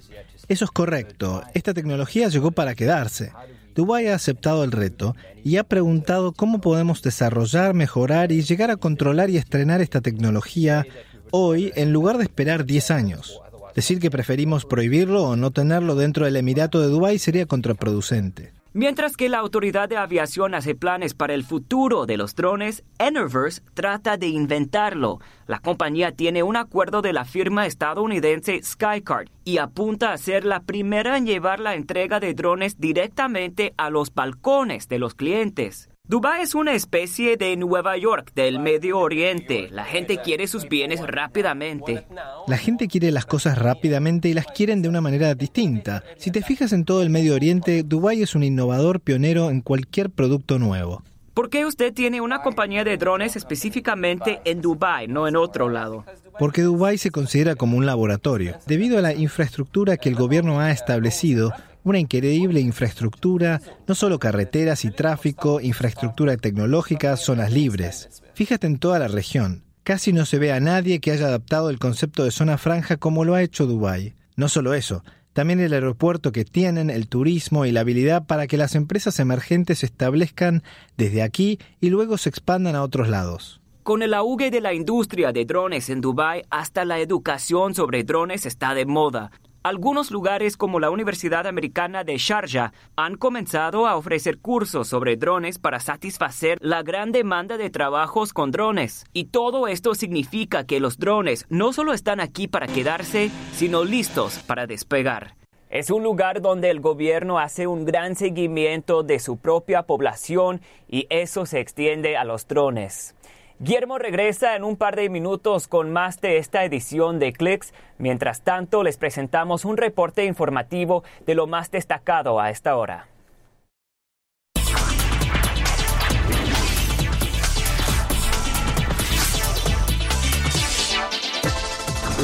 Eso 0.49 0.65
es 0.65 0.71
correcto. 0.73 1.43
Esta 1.55 1.73
tecnología 1.73 2.29
llegó 2.29 2.51
para 2.51 2.75
quedarse. 2.75 3.33
Dubái 3.75 4.09
ha 4.09 4.15
aceptado 4.15 4.65
el 4.65 4.73
reto 4.73 5.15
y 5.45 5.57
ha 5.57 5.65
preguntado 5.65 6.33
cómo 6.33 6.61
podemos 6.61 7.03
desarrollar, 7.03 7.75
mejorar 7.75 8.33
y 8.33 8.43
llegar 8.43 8.71
a 8.71 8.77
controlar 8.77 9.31
y 9.31 9.37
estrenar 9.37 9.81
esta 9.81 10.01
tecnología 10.01 10.87
hoy 11.31 11.73
en 11.77 11.93
lugar 11.93 12.19
de 12.19 12.25
esperar 12.25 12.65
10 12.65 12.91
años. 12.91 13.41
Decir 13.75 14.01
que 14.01 14.11
preferimos 14.11 14.65
prohibirlo 14.65 15.25
o 15.25 15.37
no 15.37 15.53
tenerlo 15.53 15.95
dentro 15.95 16.25
del 16.25 16.37
Emirato 16.37 16.81
de 16.81 16.89
Dubái 16.89 17.19
sería 17.19 17.47
contraproducente. 17.47 18.53
Mientras 18.73 19.17
que 19.17 19.29
la 19.29 19.39
Autoridad 19.39 19.89
de 19.89 19.97
Aviación 19.97 20.55
hace 20.55 20.77
planes 20.77 21.15
para 21.15 21.35
el 21.35 21.43
futuro 21.43 22.07
de 22.07 22.17
los 22.17 22.37
drones, 22.37 22.85
Enerverse 23.01 23.63
trata 23.75 24.17
de 24.17 24.29
inventarlo. 24.29 25.19
La 25.49 25.59
compañía 25.59 26.13
tiene 26.13 26.45
un 26.45 26.55
acuerdo 26.55 27.03
de 27.03 27.13
la 27.13 27.25
firma 27.25 27.67
estadounidense 27.67 28.63
Skycard 28.63 29.27
y 29.45 29.59
apunta 29.59 30.13
a 30.13 30.19
ser 30.19 30.45
la 30.45 30.61
primera 30.61 31.17
en 31.17 31.27
llevar 31.27 31.59
la 31.59 31.75
entrega 31.75 32.21
de 32.21 32.33
drones 32.33 32.79
directamente 32.79 33.75
a 33.77 33.91
los 33.91 34.15
balcones 34.15 34.87
de 34.87 35.01
los 35.01 35.15
clientes. 35.15 35.90
Dubái 36.11 36.43
es 36.43 36.57
una 36.57 36.73
especie 36.73 37.37
de 37.37 37.57
Nueva 37.57 37.97
York 37.97 38.33
del 38.35 38.59
Medio 38.59 38.99
Oriente. 38.99 39.69
La 39.71 39.85
gente 39.85 40.19
quiere 40.19 40.49
sus 40.49 40.69
bienes 40.69 41.01
rápidamente. 41.07 42.05
La 42.49 42.59
gente 42.59 42.89
quiere 42.89 43.13
las 43.13 43.27
cosas 43.27 43.57
rápidamente 43.57 44.29
y 44.29 44.35
las 44.35 44.47
quieren 44.47 44.83
de 44.83 44.89
una 44.89 45.01
manera 45.01 45.37
distinta. 45.37 46.03
Si 46.17 46.33
te 46.33 46.43
fijas 46.43 46.73
en 46.73 46.85
todo 46.85 47.03
el 47.03 47.11
Medio 47.11 47.37
Oriente, 47.37 47.85
Dubái 47.85 48.23
es 48.23 48.35
un 48.35 48.43
innovador 48.43 48.99
pionero 48.99 49.51
en 49.51 49.61
cualquier 49.61 50.11
producto 50.11 50.59
nuevo. 50.59 51.05
¿Por 51.33 51.49
qué 51.49 51.65
usted 51.65 51.95
tiene 51.95 52.21
una 52.21 52.43
compañía 52.43 52.83
de 52.83 52.97
drones 52.97 53.37
específicamente 53.37 54.41
en 54.45 54.61
Dubái, 54.61 55.07
no 55.07 55.29
en 55.29 55.37
otro 55.37 55.69
lado? 55.69 56.05
Porque 56.41 56.63
Dubái 56.63 56.99
se 56.99 57.13
considera 57.13 57.55
como 57.55 57.77
un 57.77 57.87
laboratorio. 57.87 58.57
Debido 58.67 58.99
a 58.99 59.03
la 59.03 59.15
infraestructura 59.15 59.97
que 59.97 60.09
el 60.09 60.17
gobierno 60.17 60.59
ha 60.59 60.73
establecido, 60.73 61.53
una 61.85 61.99
increíble 61.99 62.61
infraestructura, 62.61 63.61
no 63.87 63.95
solo 63.95 64.19
carreteras 64.19 64.85
y 64.85 64.91
tráfico, 64.91 65.61
infraestructura 65.61 66.37
tecnológica, 66.37 67.17
zonas 67.17 67.53
libres. 67.53 68.23
Fíjate 68.35 68.67
en 68.67 68.79
toda 68.79 68.99
la 68.99 69.09
región. 69.09 69.65
Casi 69.83 70.13
no 70.13 70.27
se 70.27 70.39
ve 70.39 70.53
a 70.53 70.61
nadie 70.61 71.01
que 71.01 71.11
haya 71.11 71.27
adaptado 71.27 71.71
el 71.71 71.79
concepto 71.79 72.25
de 72.25 72.31
zona 72.31 72.59
franja 72.59 72.97
como 72.97 73.25
lo 73.25 73.35
ha 73.35 73.43
hecho 73.43 73.67
Dubái. 73.67 74.15
No 74.37 74.49
solo 74.49 74.75
eso, 74.75 75.03
también 75.33 75.61
el 75.61 75.73
aeropuerto 75.73 76.33
que 76.33 76.45
tienen, 76.45 76.91
el 76.91 77.09
turismo 77.09 77.65
y 77.65 77.73
la 77.73 77.81
habilidad 77.81 78.27
para 78.27 78.47
que 78.47 78.57
las 78.57 78.75
empresas 78.75 79.19
emergentes 79.21 79.79
se 79.79 79.87
establezcan 79.87 80.63
desde 80.97 81.23
aquí 81.23 81.59
y 81.81 81.91
luego 81.91 82.19
se 82.19 82.29
expandan 82.29 82.75
a 82.75 82.83
otros 82.83 83.09
lados. 83.09 83.61
Con 83.83 84.03
el 84.03 84.13
auge 84.13 84.51
de 84.51 84.61
la 84.61 84.75
industria 84.75 85.33
de 85.33 85.45
drones 85.45 85.89
en 85.89 86.01
Dubái, 86.01 86.43
hasta 86.51 86.85
la 86.85 86.99
educación 86.99 87.75
sobre 87.75 88.05
drones 88.05 88.45
está 88.45 88.75
de 88.75 88.87
moda. 88.87 89.31
Algunos 89.63 90.11
lugares 90.11 90.57
como 90.57 90.81
la 90.81 90.91
Universidad 90.91 91.47
Americana 91.47 92.03
de 92.03 92.17
Sharjah 92.17 92.73
han 92.97 93.17
comenzado 93.17 93.87
a 93.87 93.97
ofrecer 93.97 94.39
cursos 94.39 94.89
sobre 94.89 95.19
drones 95.19 95.59
para 95.59 95.81
satisfacer 95.81 96.57
la 96.63 96.83
gran 96.83 97.13
demanda 97.13 97.59
de 97.59 97.69
trabajos 97.69 98.33
con 98.33 98.53
drones. 98.53 99.05
Y 99.13 99.27
todo 99.27 99.69
esto 99.69 99.95
significa 99.95 100.65
que 100.65 100.81
los 100.81 100.99
drones 100.99 101.45
no 101.51 101.75
solo 101.75 101.93
están 101.93 102.21
aquí 102.21 102.49
para 102.49 102.69
quedarse, 102.69 103.31
sino 103.53 103.85
listos 103.85 104.39
para 104.47 104.67
despegar. 104.67 105.35
Es 105.69 105.91
un 105.91 106.05
lugar 106.05 106.41
donde 106.41 106.71
el 106.71 106.81
gobierno 106.81 107.39
hace 107.39 107.67
un 107.67 107.85
gran 107.85 108.17
seguimiento 108.17 109.03
de 109.03 109.19
su 109.19 109.37
propia 109.37 109.83
población 109.83 110.63
y 110.89 111.07
eso 111.11 111.45
se 111.45 111.61
extiende 111.61 112.17
a 112.17 112.25
los 112.25 112.49
drones. 112.49 113.15
Guillermo 113.63 113.99
regresa 113.99 114.57
en 114.57 114.65
un 114.65 114.79
par 114.79 114.97
de 114.97 115.11
minutos 115.11 115.69
con 115.69 115.93
más 115.93 116.23
de 116.23 116.39
esta 116.39 116.65
edición 116.65 117.19
de 117.19 117.35
Clicks. 117.35 117.75
Mientras 117.99 118.41
tanto, 118.41 118.83
les 118.83 118.97
presentamos 118.97 119.67
un 119.67 119.77
reporte 119.77 120.25
informativo 120.25 121.05
de 121.27 121.35
lo 121.35 121.47
más 121.47 121.71
destacado 121.71 122.41
a 122.41 122.49
esta 122.49 122.75
hora. 122.75 123.09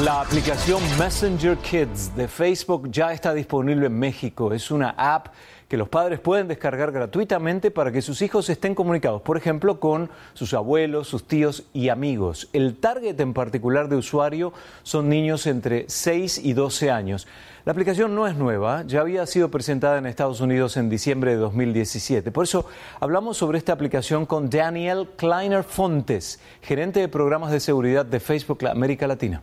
La 0.03 0.21
aplicación 0.21 0.79
Messenger 0.99 1.57
Kids 1.57 2.15
de 2.15 2.27
Facebook 2.27 2.87
ya 2.91 3.13
está 3.13 3.33
disponible 3.33 3.87
en 3.87 3.97
México. 3.97 4.53
Es 4.53 4.69
una 4.69 4.91
app 4.91 5.29
que 5.67 5.75
los 5.75 5.89
padres 5.89 6.19
pueden 6.19 6.47
descargar 6.47 6.91
gratuitamente 6.91 7.71
para 7.71 7.91
que 7.91 8.03
sus 8.03 8.21
hijos 8.21 8.47
estén 8.51 8.75
comunicados, 8.75 9.23
por 9.23 9.37
ejemplo, 9.37 9.79
con 9.79 10.11
sus 10.35 10.53
abuelos, 10.53 11.07
sus 11.07 11.27
tíos 11.27 11.63
y 11.73 11.89
amigos. 11.89 12.47
El 12.53 12.75
target 12.75 13.19
en 13.19 13.33
particular 13.33 13.89
de 13.89 13.95
usuario 13.95 14.53
son 14.83 15.09
niños 15.09 15.47
entre 15.47 15.85
6 15.87 16.45
y 16.45 16.53
12 16.53 16.91
años. 16.91 17.27
La 17.65 17.71
aplicación 17.71 18.13
no 18.13 18.27
es 18.27 18.35
nueva, 18.35 18.83
ya 18.85 19.01
había 19.01 19.25
sido 19.25 19.49
presentada 19.49 19.97
en 19.97 20.05
Estados 20.05 20.41
Unidos 20.41 20.77
en 20.77 20.91
diciembre 20.91 21.31
de 21.31 21.37
2017. 21.37 22.31
Por 22.31 22.43
eso 22.43 22.67
hablamos 22.99 23.37
sobre 23.37 23.57
esta 23.57 23.73
aplicación 23.73 24.27
con 24.27 24.51
Daniel 24.51 25.09
Kleiner 25.17 25.63
Fontes, 25.63 26.39
gerente 26.61 26.99
de 26.99 27.07
programas 27.07 27.51
de 27.51 27.59
seguridad 27.59 28.05
de 28.05 28.19
Facebook 28.19 28.63
América 28.67 29.07
Latina. 29.07 29.41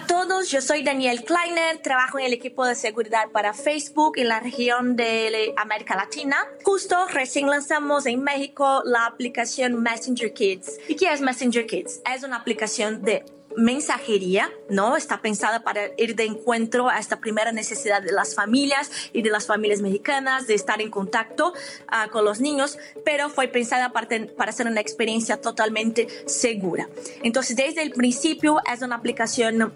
A 0.00 0.06
todos, 0.06 0.50
yo 0.50 0.62
soy 0.62 0.82
Daniel 0.82 1.24
Kleiner, 1.24 1.76
trabajo 1.82 2.18
en 2.18 2.24
el 2.24 2.32
equipo 2.32 2.64
de 2.64 2.74
seguridad 2.74 3.28
para 3.32 3.52
Facebook 3.52 4.16
en 4.16 4.28
la 4.28 4.40
región 4.40 4.96
de 4.96 5.52
América 5.58 5.94
Latina. 5.94 6.38
Justo 6.64 7.06
recién 7.08 7.50
lanzamos 7.50 8.06
en 8.06 8.22
México 8.22 8.80
la 8.86 9.04
aplicación 9.04 9.82
Messenger 9.82 10.32
Kids. 10.32 10.78
¿Y 10.88 10.96
qué 10.96 11.12
es 11.12 11.20
Messenger 11.20 11.66
Kids? 11.66 12.00
Es 12.14 12.22
una 12.22 12.36
aplicación 12.36 13.02
de 13.02 13.26
mensajería, 13.56 14.50
¿no? 14.68 14.96
Está 14.96 15.20
pensada 15.20 15.62
para 15.62 15.90
ir 15.96 16.14
de 16.14 16.24
encuentro 16.24 16.88
a 16.88 16.98
esta 16.98 17.20
primera 17.20 17.52
necesidad 17.52 18.02
de 18.02 18.12
las 18.12 18.34
familias 18.34 18.90
y 19.12 19.22
de 19.22 19.30
las 19.30 19.46
familias 19.46 19.80
mexicanas 19.80 20.46
de 20.46 20.54
estar 20.54 20.80
en 20.80 20.90
contacto 20.90 21.52
ah, 21.88 22.08
con 22.10 22.24
los 22.24 22.40
niños, 22.40 22.78
pero 23.04 23.28
fue 23.28 23.48
pensada 23.48 23.92
para, 23.92 24.08
para 24.36 24.52
ser 24.52 24.66
una 24.66 24.80
experiencia 24.80 25.40
totalmente 25.40 26.08
segura. 26.26 26.88
Entonces, 27.22 27.56
desde 27.56 27.82
el 27.82 27.90
principio 27.90 28.60
es 28.72 28.82
una 28.82 28.96
aplicación 28.96 29.62
uh, 29.62 29.70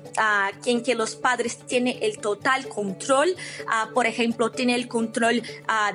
en 0.65 0.83
que 0.83 0.95
los 0.95 1.17
padres 1.17 1.59
tienen 1.67 1.99
el 2.01 2.19
total 2.19 2.69
control. 2.69 3.31
Uh, 3.31 3.93
por 3.93 4.07
ejemplo, 4.07 4.51
tienen 4.51 4.77
el 4.77 4.89
control 4.89 5.43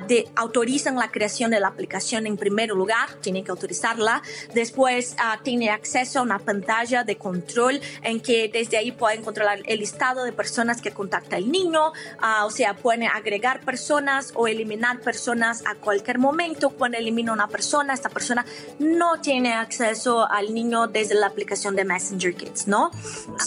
de 0.08 0.28
autorizan 0.36 0.96
la 0.96 1.10
creación 1.10 1.50
de 1.50 1.60
la 1.60 1.68
aplicación 1.68 2.26
en 2.26 2.36
primer 2.36 2.70
lugar, 2.70 3.14
tienen 3.20 3.44
que 3.44 3.50
autorizarla. 3.50 4.22
Después, 4.54 5.16
tiene 5.42 5.70
acceso 5.70 6.20
a 6.20 6.22
una 6.22 6.38
pantalla 6.38 7.04
de 7.04 7.16
control 7.16 7.79
en 8.02 8.20
que 8.20 8.48
desde 8.52 8.76
ahí 8.76 8.92
pueden 8.92 9.22
controlar 9.22 9.60
el 9.66 9.80
listado 9.80 10.24
de 10.24 10.32
personas 10.32 10.80
que 10.80 10.90
contacta 10.90 11.36
el 11.36 11.50
niño, 11.50 11.92
ah, 12.20 12.44
o 12.46 12.50
sea, 12.50 12.74
pueden 12.74 13.04
agregar 13.04 13.60
personas 13.60 14.32
o 14.34 14.48
eliminar 14.48 15.00
personas 15.00 15.62
a 15.66 15.74
cualquier 15.74 16.18
momento. 16.18 16.70
Cuando 16.70 16.98
elimina 16.98 17.32
una 17.32 17.48
persona, 17.48 17.94
esta 17.94 18.08
persona 18.08 18.44
no 18.78 19.20
tiene 19.20 19.54
acceso 19.54 20.28
al 20.30 20.54
niño 20.54 20.86
desde 20.86 21.14
la 21.14 21.26
aplicación 21.26 21.76
de 21.76 21.84
Messenger 21.84 22.34
Kids, 22.34 22.66
¿no? 22.66 22.90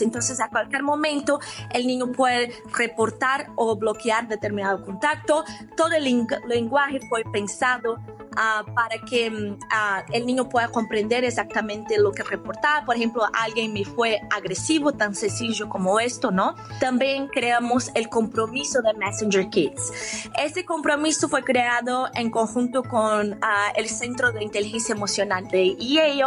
Entonces, 0.02 0.40
a 0.40 0.50
cualquier 0.50 0.84
momento, 0.84 1.40
el 1.74 1.88
niño 1.88 2.12
puede 2.12 2.52
reportar 2.76 3.48
o 3.56 3.76
bloquear 3.76 4.28
determinado 4.28 4.84
contacto. 4.84 5.44
Todo 5.76 5.92
el 5.92 6.04
lenguaje 6.48 7.00
fue 7.10 7.24
pensado 7.32 8.00
Ah, 8.36 8.64
para 8.74 9.00
que 9.00 9.56
ah, 9.72 10.04
el 10.12 10.26
niño 10.26 10.50
pueda 10.50 10.68
comprender 10.70 11.24
exactamente 11.24 11.98
lo 11.98 12.12
que 12.12 12.24
reportar. 12.24 12.86
Por 12.86 12.96
ejemplo, 12.96 13.24
alguien 13.34 13.74
me 13.74 13.86
fue 13.86 14.20
agresivo, 14.32 14.94
tan 14.94 15.16
sencillo 15.16 15.70
como 15.70 16.00
esto, 16.00 16.32
¿no? 16.32 16.56
También 16.80 17.28
creamos 17.28 17.92
el 17.96 18.10
compromiso 18.10 18.82
de 18.82 18.94
Messenger 18.94 19.50
Kids. 19.50 20.30
Este 20.40 20.66
compromiso 20.66 21.30
fue 21.30 21.44
creado 21.44 22.10
en 22.16 22.32
conjunto 22.32 22.84
con 22.84 23.38
ah, 23.42 23.72
el 23.76 23.88
Centro 23.88 24.32
de 24.32 24.44
Inteligencia 24.44 24.94
Emocional 24.94 25.48
de 25.48 25.76
Yale. 25.76 26.24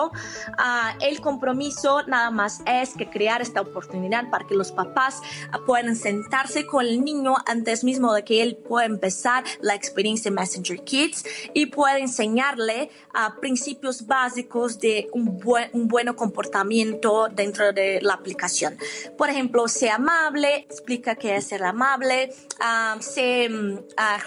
el 1.01 1.21
compromiso 1.21 2.03
nada 2.07 2.31
más 2.31 2.61
es 2.67 2.95
que 2.95 3.09
crear 3.09 3.43
esta 3.43 3.61
oportunidad 3.61 4.31
para 4.31 4.47
que 4.47 4.55
los 4.55 4.73
papás 4.73 5.21
puedan 5.67 5.97
sentarse 5.97 6.67
con 6.67 6.85
el 6.85 7.05
niño 7.05 7.35
antes 7.47 7.85
mismo 7.85 8.13
de 8.13 8.25
que 8.25 8.43
él 8.43 8.57
pueda 8.57 8.87
empezar 8.87 9.45
la 9.61 9.75
experiencia 9.75 10.31
Messenger 10.31 10.83
Kids 10.85 11.25
y 11.55 11.67
pueda 11.67 11.96
enseñarle 11.97 12.91
a 13.15 13.37
principios 13.37 14.07
básicos 14.07 14.79
de 14.79 15.09
un 15.13 15.39
buen, 15.39 15.71
un 15.73 15.89
buen 15.89 16.13
comportamiento 16.15 17.29
dentro 17.29 17.73
de 17.73 18.01
la 18.03 18.15
aplicación. 18.15 18.77
Por 19.17 19.31
ejemplo, 19.31 19.67
sea 19.69 19.97
amable, 19.97 20.57
explica 20.57 21.15
qué 21.15 21.37
es 21.37 21.47
ser 21.47 21.65
amable, 21.65 22.33
uh, 22.61 22.99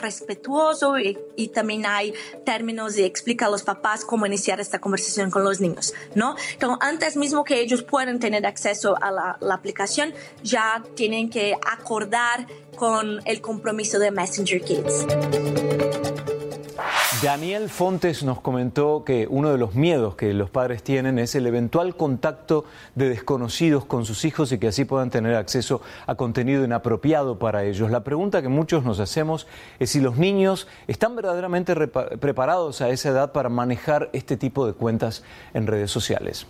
respetuoso 0.01 0.99
y, 0.99 1.17
y, 1.35 1.49
también 1.49 1.85
hay 1.85 2.13
términos 2.45 2.97
y 2.97 3.03
explica 3.03 3.47
a 3.47 3.49
los 3.49 3.63
papás 3.63 4.05
cómo 4.05 4.25
iniciar 4.25 4.59
esta 4.59 4.79
conversación 4.79 5.31
con 5.31 5.43
los 5.43 5.59
niños, 5.59 5.93
¿no? 6.15 6.35
Entonces, 6.53 6.77
antes 6.81 7.17
mismo 7.17 7.43
que 7.43 7.59
ellos 7.59 7.83
puedan 7.83 8.19
tener 8.19 8.45
acceso 8.45 8.95
a 9.01 9.11
la, 9.11 9.37
la 9.41 9.55
aplicación, 9.55 10.13
ya 10.43 10.83
tienen 10.95 11.29
que 11.29 11.55
acordar 11.65 12.47
con 12.75 13.21
el 13.25 13.41
compromiso 13.41 13.99
de 13.99 14.11
Messenger 14.11 14.61
Kids. 14.61 15.05
Daniel 17.21 17.69
Fontes 17.69 18.23
nos 18.23 18.39
comentó 18.39 19.03
que 19.03 19.27
uno 19.29 19.51
de 19.51 19.57
los 19.57 19.75
miedos 19.75 20.15
que 20.15 20.33
los 20.33 20.49
padres 20.49 20.83
tienen 20.83 21.19
es 21.19 21.35
el 21.35 21.47
eventual 21.47 21.97
contacto 21.97 22.63
de 22.95 23.09
desconocidos 23.09 23.83
con 23.83 24.05
sus 24.05 24.23
hijos 24.23 24.53
y 24.53 24.57
que 24.57 24.69
así 24.69 24.85
puedan 24.85 25.09
tener 25.09 25.35
acceso 25.35 25.81
a 26.07 26.15
contenido 26.15 26.63
inapropiado 26.63 27.37
para 27.37 27.65
ellos. 27.65 27.91
La 27.91 28.05
pregunta 28.05 28.41
que 28.41 28.47
muchos 28.47 28.85
nos 28.85 29.01
hacemos 29.01 29.47
es 29.79 29.89
si 29.89 29.99
los 29.99 30.15
niños 30.15 30.69
están 30.87 31.17
verdaderamente 31.17 31.75
preparados 31.75 32.79
a 32.79 32.87
esa 32.87 33.09
edad 33.09 33.33
para 33.33 33.49
manejar 33.49 34.09
este 34.13 34.37
tipo 34.37 34.65
de 34.65 34.71
cuentas 34.71 35.21
en 35.53 35.67
redes 35.67 35.91
sociales. 35.91 36.47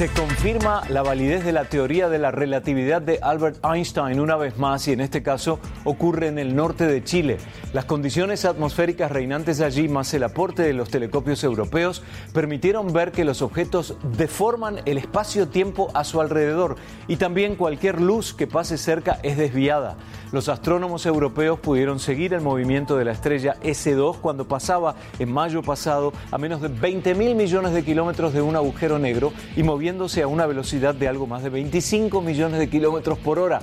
Se 0.00 0.08
confirma 0.08 0.80
la 0.88 1.02
validez 1.02 1.44
de 1.44 1.52
la 1.52 1.66
teoría 1.66 2.08
de 2.08 2.18
la 2.18 2.30
relatividad 2.30 3.02
de 3.02 3.18
Albert 3.20 3.62
Einstein 3.62 4.18
una 4.18 4.34
vez 4.34 4.56
más 4.56 4.88
y 4.88 4.92
en 4.92 5.02
este 5.02 5.22
caso 5.22 5.60
ocurre 5.84 6.28
en 6.28 6.38
el 6.38 6.56
norte 6.56 6.86
de 6.86 7.04
Chile. 7.04 7.36
Las 7.74 7.84
condiciones 7.84 8.46
atmosféricas 8.46 9.12
reinantes 9.12 9.60
allí 9.60 9.88
más 9.88 10.14
el 10.14 10.22
aporte 10.22 10.62
de 10.62 10.72
los 10.72 10.88
telescopios 10.88 11.44
europeos 11.44 12.02
permitieron 12.32 12.94
ver 12.94 13.12
que 13.12 13.26
los 13.26 13.42
objetos 13.42 13.94
deforman 14.16 14.80
el 14.86 14.96
espacio-tiempo 14.96 15.90
a 15.92 16.02
su 16.04 16.22
alrededor 16.22 16.76
y 17.06 17.16
también 17.16 17.54
cualquier 17.54 18.00
luz 18.00 18.32
que 18.32 18.46
pase 18.46 18.78
cerca 18.78 19.20
es 19.22 19.36
desviada. 19.36 19.98
Los 20.32 20.48
astrónomos 20.48 21.04
europeos 21.04 21.58
pudieron 21.58 21.98
seguir 21.98 22.32
el 22.32 22.40
movimiento 22.40 22.96
de 22.96 23.04
la 23.04 23.12
estrella 23.12 23.56
S2 23.62 24.16
cuando 24.20 24.48
pasaba 24.48 24.94
en 25.18 25.30
mayo 25.30 25.60
pasado 25.60 26.14
a 26.30 26.38
menos 26.38 26.62
de 26.62 26.68
20 26.68 27.14
mil 27.16 27.34
millones 27.34 27.74
de 27.74 27.84
kilómetros 27.84 28.32
de 28.32 28.40
un 28.40 28.56
agujero 28.56 28.98
negro 28.98 29.32
y 29.56 29.62
a 29.90 30.26
una 30.28 30.46
velocidad 30.46 30.94
de 30.94 31.08
algo 31.08 31.26
más 31.26 31.42
de 31.42 31.50
25 31.50 32.20
millones 32.20 32.60
de 32.60 32.70
kilómetros 32.70 33.18
por 33.18 33.40
hora. 33.40 33.60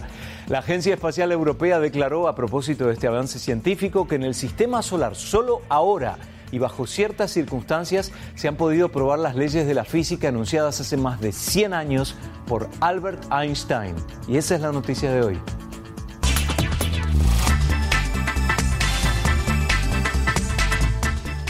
La 0.48 0.60
Agencia 0.60 0.94
Espacial 0.94 1.32
Europea 1.32 1.80
declaró 1.80 2.28
a 2.28 2.36
propósito 2.36 2.88
de 2.88 2.94
este 2.94 3.08
avance 3.08 3.40
científico 3.40 4.08
que 4.08 4.16
en 4.16 4.24
el 4.24 4.36
sistema 4.36 4.82
solar 4.82 5.16
solo 5.16 5.62
ahora 5.70 6.18
y 6.52 6.60
bajo 6.60 6.86
ciertas 6.86 7.32
circunstancias 7.32 8.12
se 8.36 8.50
han 8.50 8.58
podido 8.58 8.90
probar 8.90 9.20
las 9.20 9.36
leyes 9.36 9.66
de 9.66 9.74
la 9.74 9.86
física 9.86 10.28
anunciadas 10.28 10.82
hace 10.82 10.98
más 10.98 11.22
de 11.22 11.32
100 11.32 11.74
años 11.74 12.16
por 12.46 12.68
Albert 12.82 13.24
Einstein. 13.32 13.96
Y 14.28 14.36
esa 14.36 14.56
es 14.56 14.62
la 14.62 14.74
noticia 14.74 15.10
de 15.10 15.22
hoy. 15.22 15.67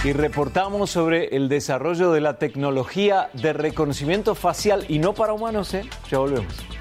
Y 0.04 0.14
reportamos 0.14 0.92
sobre 0.92 1.36
el 1.36 1.50
desarrollo 1.50 2.12
de 2.12 2.22
la 2.22 2.38
tecnología 2.38 3.30
de 3.34 3.54
reconocimiento 3.54 4.36
facial 4.36 4.86
y 4.88 5.00
no 5.00 5.14
para 5.14 5.34
humanos, 5.34 5.74
¿eh? 5.74 5.84
Ya 6.10 6.20
volvemos. 6.20 6.77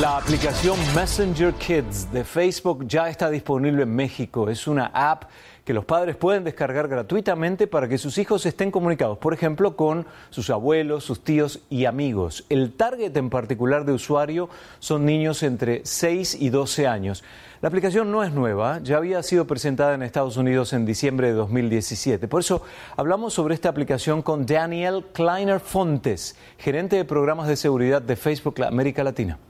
La 0.00 0.16
aplicación 0.16 0.78
Messenger 0.94 1.52
Kids 1.54 2.12
de 2.12 2.22
Facebook 2.22 2.86
ya 2.86 3.08
está 3.08 3.28
disponible 3.30 3.82
en 3.82 3.96
México. 3.96 4.48
Es 4.48 4.68
una 4.68 4.92
app 4.94 5.24
que 5.64 5.74
los 5.74 5.84
padres 5.84 6.14
pueden 6.14 6.44
descargar 6.44 6.86
gratuitamente 6.86 7.66
para 7.66 7.88
que 7.88 7.98
sus 7.98 8.16
hijos 8.16 8.46
estén 8.46 8.70
comunicados, 8.70 9.18
por 9.18 9.34
ejemplo, 9.34 9.74
con 9.74 10.06
sus 10.30 10.50
abuelos, 10.50 11.02
sus 11.02 11.24
tíos 11.24 11.62
y 11.68 11.84
amigos. 11.86 12.44
El 12.48 12.74
target 12.74 13.16
en 13.16 13.28
particular 13.28 13.84
de 13.84 13.92
usuario 13.92 14.48
son 14.78 15.04
niños 15.04 15.42
entre 15.42 15.80
6 15.84 16.36
y 16.42 16.50
12 16.50 16.86
años. 16.86 17.24
La 17.60 17.66
aplicación 17.66 18.12
no 18.12 18.22
es 18.22 18.32
nueva, 18.32 18.78
ya 18.84 18.98
había 18.98 19.20
sido 19.24 19.48
presentada 19.48 19.94
en 19.94 20.04
Estados 20.04 20.36
Unidos 20.36 20.72
en 20.74 20.86
diciembre 20.86 21.26
de 21.26 21.32
2017. 21.32 22.28
Por 22.28 22.42
eso 22.42 22.62
hablamos 22.96 23.34
sobre 23.34 23.54
esta 23.54 23.68
aplicación 23.68 24.22
con 24.22 24.46
Daniel 24.46 25.06
Kleiner 25.12 25.58
Fontes, 25.58 26.36
gerente 26.56 26.94
de 26.94 27.04
programas 27.04 27.48
de 27.48 27.56
seguridad 27.56 28.00
de 28.00 28.14
Facebook 28.14 28.62
América 28.62 29.02
Latina. 29.02 29.40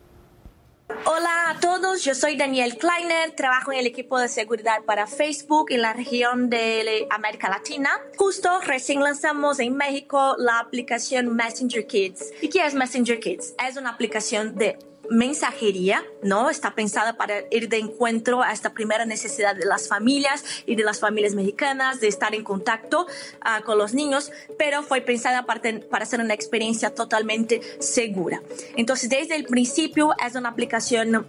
Todos, 1.99 2.05
yo 2.05 2.15
soy 2.15 2.37
Daniel 2.37 2.77
Kleiner, 2.77 3.33
trabajo 3.33 3.73
en 3.73 3.79
el 3.79 3.87
equipo 3.87 4.19
de 4.19 4.29
seguridad 4.29 4.85
para 4.85 5.07
Facebook 5.07 5.71
en 5.71 5.83
la 5.83 5.93
región 5.93 6.49
de 6.51 7.07
América 7.11 7.49
Latina. 7.49 7.91
Justo 8.17 8.61
recién 8.61 9.01
lanzamos 9.01 9.59
en 9.59 9.77
México 9.77 10.37
la 10.39 10.59
aplicación 10.59 11.35
Messenger 11.35 11.87
Kids. 11.87 12.33
¿Y 12.41 12.49
qué 12.49 12.67
es 12.67 12.75
Messenger 12.75 13.19
Kids? 13.19 13.55
Es 13.67 13.77
una 13.77 13.91
aplicación 13.91 14.55
de 14.55 14.79
mensajería, 15.11 16.05
¿no? 16.23 16.51
Está 16.51 16.75
pensada 16.75 17.16
para 17.16 17.44
ir 17.51 17.68
de 17.68 17.79
encuentro 17.79 18.42
a 18.42 18.53
esta 18.53 18.73
primera 18.75 19.07
necesidad 19.07 19.55
de 19.55 19.64
las 19.64 19.88
familias 19.88 20.44
y 20.66 20.77
de 20.77 20.85
las 20.85 21.01
familias 21.01 21.35
mexicanas 21.35 22.01
de 22.01 22.09
estar 22.09 22.35
en 22.35 22.44
contacto 22.44 23.07
uh, 23.07 23.64
con 23.64 23.79
los 23.79 23.94
niños, 23.94 24.31
pero 24.59 24.83
fue 24.83 25.01
pensada 25.01 25.47
para, 25.47 25.61
para 25.90 26.07
ser 26.07 26.21
una 26.21 26.35
experiencia 26.35 26.94
totalmente 26.94 27.61
segura. 27.81 28.42
Entonces, 28.77 29.09
desde 29.09 29.37
el 29.37 29.44
principio 29.44 30.14
es 30.25 30.35
una 30.35 30.51
aplicación 30.51 31.16
uh, 31.16 31.25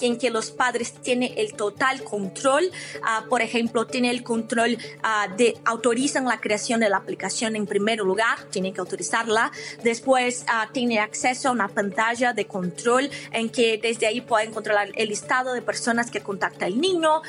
en 0.00 0.18
que 0.18 0.30
los 0.30 0.50
padres 0.50 0.94
tienen 0.94 1.32
el 1.36 1.54
total 1.54 2.02
control. 2.04 2.64
Uh, 2.64 3.28
por 3.28 3.42
ejemplo, 3.42 3.86
tiene 3.86 4.10
el 4.10 4.22
control 4.22 4.78
de 5.36 5.56
autorizan 5.64 6.24
la 6.24 6.40
creación 6.40 6.80
de 6.80 6.88
la 6.88 6.96
aplicación 6.96 7.56
en 7.56 7.66
primer 7.66 7.98
lugar, 7.98 8.44
tienen 8.50 8.72
que 8.72 8.80
autorizarla. 8.80 9.52
Después 9.82 10.44
tiene 10.72 10.98
acceso 10.98 11.48
a 11.48 11.52
una 11.52 11.68
pantalla 11.68 12.32
de 12.32 12.46
control 12.46 13.03
en 13.32 13.50
que 13.50 13.78
desde 13.78 14.06
ahí 14.06 14.20
pueden 14.20 14.52
controlar 14.52 14.88
el 14.94 15.08
listado 15.08 15.52
de 15.52 15.62
personas 15.62 16.10
que 16.10 16.20
contacta 16.20 16.66
el 16.66 16.80
niño, 16.80 17.22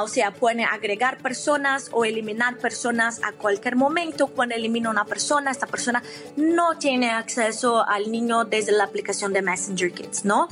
o 0.00 0.08
sea, 0.08 0.32
pueden 0.32 0.60
agregar 0.60 1.18
personas 1.18 1.88
o 1.92 2.04
eliminar 2.04 2.56
personas 2.58 3.20
a 3.22 3.32
cualquier 3.32 3.76
momento. 3.76 4.28
Cuando 4.28 4.54
elimina 4.54 4.90
una 4.90 5.04
persona, 5.04 5.50
esta 5.50 5.66
persona 5.66 6.02
no 6.36 6.78
tiene 6.78 7.10
acceso 7.10 7.86
al 7.86 8.10
niño 8.10 8.44
desde 8.44 8.72
la 8.72 8.84
aplicación 8.84 9.32
de 9.32 9.42
Messenger 9.42 9.92
Kids, 9.92 10.24
¿no? 10.24 10.48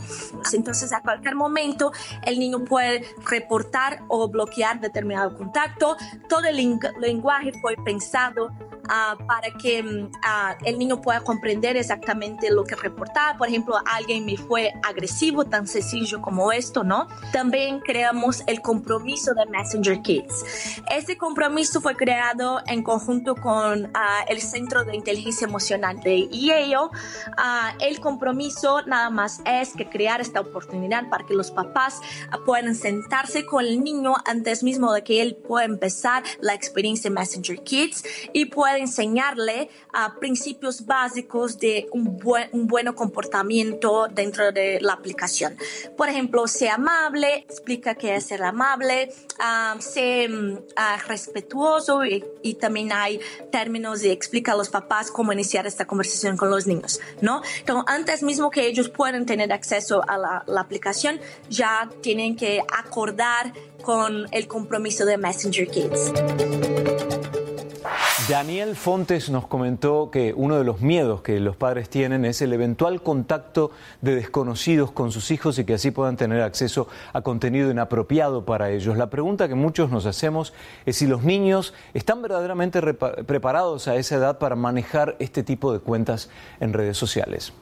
Entonces, 0.52 0.92
a 0.92 1.02
cualquier 1.02 1.34
momento, 1.34 1.92
el 2.24 2.38
niño 2.38 2.64
puede 2.64 3.04
reportar 3.24 4.00
o 4.08 4.28
bloquear 4.28 4.80
determinado 4.80 5.36
contacto. 5.36 5.96
Todo 6.28 6.44
el 6.44 6.78
lenguaje 7.00 7.52
fue 7.60 7.76
pensado 7.84 8.50
uh, 8.90 9.26
para 9.26 9.52
que 9.52 9.82
uh, 9.82 10.64
el 10.64 10.78
niño 10.78 11.00
pueda 11.00 11.20
comprender 11.20 11.76
exactamente 11.76 12.50
lo 12.50 12.64
que 12.64 12.74
reportar. 12.74 13.38
Por 13.38 13.48
ejemplo, 13.48 13.76
alguien 13.86 14.24
me 14.24 14.36
fue 14.36 14.72
agresivo, 14.82 15.44
tan 15.44 15.66
sencillo 15.66 16.20
como 16.20 16.52
esto, 16.52 16.84
¿no? 16.84 17.06
También 17.32 17.80
creamos 17.80 18.42
el 18.46 18.60
compromiso 18.60 19.32
de 19.34 19.46
Messenger 19.46 20.02
Kids. 20.02 20.82
Este 20.90 21.16
compromiso 21.16 21.80
fue 21.80 21.96
creado 21.96 22.60
en 22.66 22.82
conjunto 22.82 23.34
con 23.34 23.86
uh, 23.86 23.90
el 24.28 24.40
Centro 24.40 24.84
de 24.84 24.96
Inteligencia 24.96 25.46
Emocional 25.46 26.00
de 26.00 26.28
Yale. 26.28 26.90
el 27.80 28.00
compromiso 28.00 28.82
nada 28.82 29.10
más 29.10 29.40
es 29.44 29.74
que 29.74 29.88
crear 29.88 30.20
esta 30.20 30.40
oportunidad 30.40 31.08
para 31.08 31.24
que 31.26 31.34
los 31.34 31.50
papás 31.50 32.00
puedan 32.44 32.74
sentarse 32.74 33.46
con 33.46 33.64
el 33.64 33.82
niño 33.82 34.14
antes 34.24 34.62
mismo 34.62 34.92
de 34.92 35.04
que 35.04 35.22
él 35.22 35.36
pueda 35.36 35.64
empezar 35.64 36.22
la 36.40 36.54
experiencia 36.54 37.10
Messenger 37.10 37.62
Kids 37.62 38.04
y 38.32 38.46
pueda 38.46 38.79
enseñarle 38.80 39.68
a 39.92 40.16
principios 40.16 40.86
básicos 40.86 41.58
de 41.58 41.88
un 41.92 42.18
buen 42.18 42.50
un 42.52 42.66
buen 42.66 42.92
comportamiento 42.92 44.08
dentro 44.08 44.52
de 44.52 44.80
la 44.80 44.94
aplicación. 44.94 45.56
Por 45.96 46.08
ejemplo, 46.08 46.46
sea 46.46 46.74
amable, 46.74 47.44
explica 47.48 47.94
qué 47.94 48.16
es 48.16 48.26
ser 48.26 48.42
amable, 48.42 49.12
uh, 49.38 49.78
uh, 49.78 51.08
respetuoso 51.08 52.04
y, 52.04 52.24
y, 52.42 52.54
también 52.54 52.92
hay 52.92 53.20
términos 53.50 54.00
de 54.00 54.12
explica 54.12 54.52
a 54.52 54.56
los 54.56 54.68
papás 54.68 55.10
cómo 55.10 55.32
iniciar 55.32 55.66
esta 55.66 55.86
conversación 55.86 56.36
con 56.36 56.50
los 56.50 56.66
niños, 56.66 57.00
¿no? 57.20 57.42
Entonces, 57.58 57.84
antes 57.88 58.22
mismo 58.22 58.50
que 58.50 58.66
ellos 58.66 58.88
puedan 58.88 59.26
tener 59.26 59.52
acceso 59.52 60.02
a 60.06 60.18
la, 60.18 60.44
la 60.46 60.60
aplicación, 60.60 61.20
ya 61.48 61.88
tienen 62.02 62.36
que 62.36 62.62
acordar 62.76 63.52
con 63.82 64.26
el 64.32 64.46
compromiso 64.46 65.04
de 65.06 65.16
Messenger 65.16 65.68
Kids. 65.68 67.19
Daniel 68.30 68.76
Fontes 68.76 69.28
nos 69.28 69.48
comentó 69.48 70.12
que 70.12 70.32
uno 70.36 70.56
de 70.56 70.62
los 70.62 70.80
miedos 70.80 71.20
que 71.20 71.40
los 71.40 71.56
padres 71.56 71.90
tienen 71.90 72.24
es 72.24 72.40
el 72.40 72.52
eventual 72.52 73.02
contacto 73.02 73.72
de 74.02 74.14
desconocidos 74.14 74.92
con 74.92 75.10
sus 75.10 75.32
hijos 75.32 75.58
y 75.58 75.64
que 75.64 75.74
así 75.74 75.90
puedan 75.90 76.16
tener 76.16 76.40
acceso 76.42 76.86
a 77.12 77.22
contenido 77.22 77.72
inapropiado 77.72 78.44
para 78.44 78.70
ellos. 78.70 78.96
La 78.96 79.10
pregunta 79.10 79.48
que 79.48 79.56
muchos 79.56 79.90
nos 79.90 80.06
hacemos 80.06 80.52
es 80.86 80.94
si 80.94 81.08
los 81.08 81.24
niños 81.24 81.74
están 81.92 82.22
verdaderamente 82.22 82.80
preparados 82.80 83.88
a 83.88 83.96
esa 83.96 84.14
edad 84.14 84.38
para 84.38 84.54
manejar 84.54 85.16
este 85.18 85.42
tipo 85.42 85.72
de 85.72 85.80
cuentas 85.80 86.30
en 86.60 86.72
redes 86.72 86.96
sociales. 86.96 87.52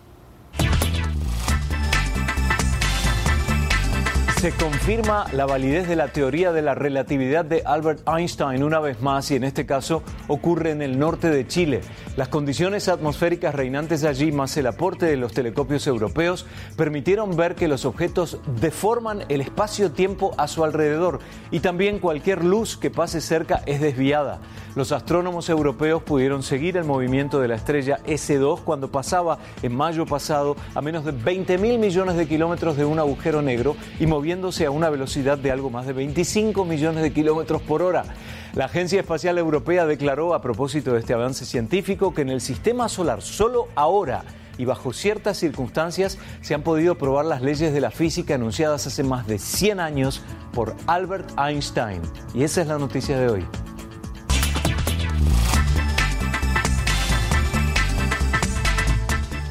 Se 4.38 4.52
confirma 4.52 5.26
la 5.32 5.46
validez 5.46 5.88
de 5.88 5.96
la 5.96 6.12
teoría 6.12 6.52
de 6.52 6.62
la 6.62 6.76
relatividad 6.76 7.44
de 7.44 7.62
Albert 7.66 8.06
Einstein 8.06 8.62
una 8.62 8.78
vez 8.78 9.00
más 9.00 9.32
y 9.32 9.34
en 9.34 9.42
este 9.42 9.66
caso 9.66 10.04
ocurre 10.28 10.70
en 10.70 10.80
el 10.80 10.96
norte 10.96 11.28
de 11.28 11.48
Chile. 11.48 11.80
Las 12.16 12.28
condiciones 12.28 12.88
atmosféricas 12.88 13.52
reinantes 13.52 14.04
allí 14.04 14.30
más 14.30 14.56
el 14.56 14.68
aporte 14.68 15.06
de 15.06 15.16
los 15.16 15.32
telescopios 15.32 15.88
europeos 15.88 16.46
permitieron 16.76 17.36
ver 17.36 17.56
que 17.56 17.66
los 17.66 17.84
objetos 17.84 18.38
deforman 18.60 19.24
el 19.28 19.40
espacio-tiempo 19.40 20.32
a 20.38 20.46
su 20.46 20.62
alrededor 20.62 21.18
y 21.50 21.58
también 21.58 21.98
cualquier 21.98 22.44
luz 22.44 22.76
que 22.76 22.90
pase 22.90 23.20
cerca 23.20 23.64
es 23.66 23.80
desviada. 23.80 24.38
Los 24.76 24.92
astrónomos 24.92 25.48
europeos 25.48 26.04
pudieron 26.04 26.44
seguir 26.44 26.76
el 26.76 26.84
movimiento 26.84 27.40
de 27.40 27.48
la 27.48 27.56
estrella 27.56 27.98
S2 28.06 28.60
cuando 28.62 28.92
pasaba 28.92 29.38
en 29.62 29.74
mayo 29.74 30.06
pasado 30.06 30.54
a 30.76 30.80
menos 30.80 31.04
de 31.04 31.10
20 31.10 31.58
mil 31.58 31.80
millones 31.80 32.14
de 32.14 32.28
kilómetros 32.28 32.76
de 32.76 32.84
un 32.84 33.00
agujero 33.00 33.42
negro 33.42 33.74
y 33.98 34.06
a 34.30 34.70
una 34.70 34.90
velocidad 34.90 35.38
de 35.38 35.50
algo 35.50 35.70
más 35.70 35.86
de 35.86 35.94
25 35.94 36.66
millones 36.66 37.02
de 37.02 37.12
kilómetros 37.12 37.62
por 37.62 37.80
hora. 37.80 38.04
La 38.54 38.66
Agencia 38.66 39.00
Espacial 39.00 39.38
Europea 39.38 39.86
declaró 39.86 40.34
a 40.34 40.42
propósito 40.42 40.92
de 40.92 41.00
este 41.00 41.14
avance 41.14 41.46
científico 41.46 42.12
que 42.12 42.22
en 42.22 42.28
el 42.28 42.42
sistema 42.42 42.90
solar 42.90 43.22
solo 43.22 43.68
ahora 43.74 44.24
y 44.58 44.66
bajo 44.66 44.92
ciertas 44.92 45.38
circunstancias 45.38 46.18
se 46.42 46.54
han 46.54 46.62
podido 46.62 46.98
probar 46.98 47.24
las 47.24 47.40
leyes 47.40 47.72
de 47.72 47.80
la 47.80 47.90
física 47.90 48.34
anunciadas 48.34 48.86
hace 48.86 49.02
más 49.02 49.26
de 49.26 49.38
100 49.38 49.80
años 49.80 50.20
por 50.52 50.76
Albert 50.86 51.30
Einstein. 51.38 52.02
Y 52.34 52.42
esa 52.42 52.60
es 52.60 52.66
la 52.66 52.76
noticia 52.76 53.18
de 53.18 53.30
hoy. 53.30 53.46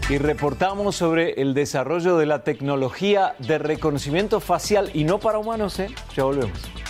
Y 0.09 0.17
reportamos 0.17 0.95
sobre 0.95 1.41
el 1.41 1.53
desarrollo 1.53 2.17
de 2.17 2.25
la 2.25 2.43
tecnología 2.43 3.35
de 3.39 3.57
reconocimiento 3.57 4.39
facial 4.39 4.89
y 4.93 5.03
no 5.03 5.19
para 5.19 5.37
humanos, 5.37 5.79
¿eh? 5.79 5.89
Ya 6.15 6.23
volvemos. 6.23 6.86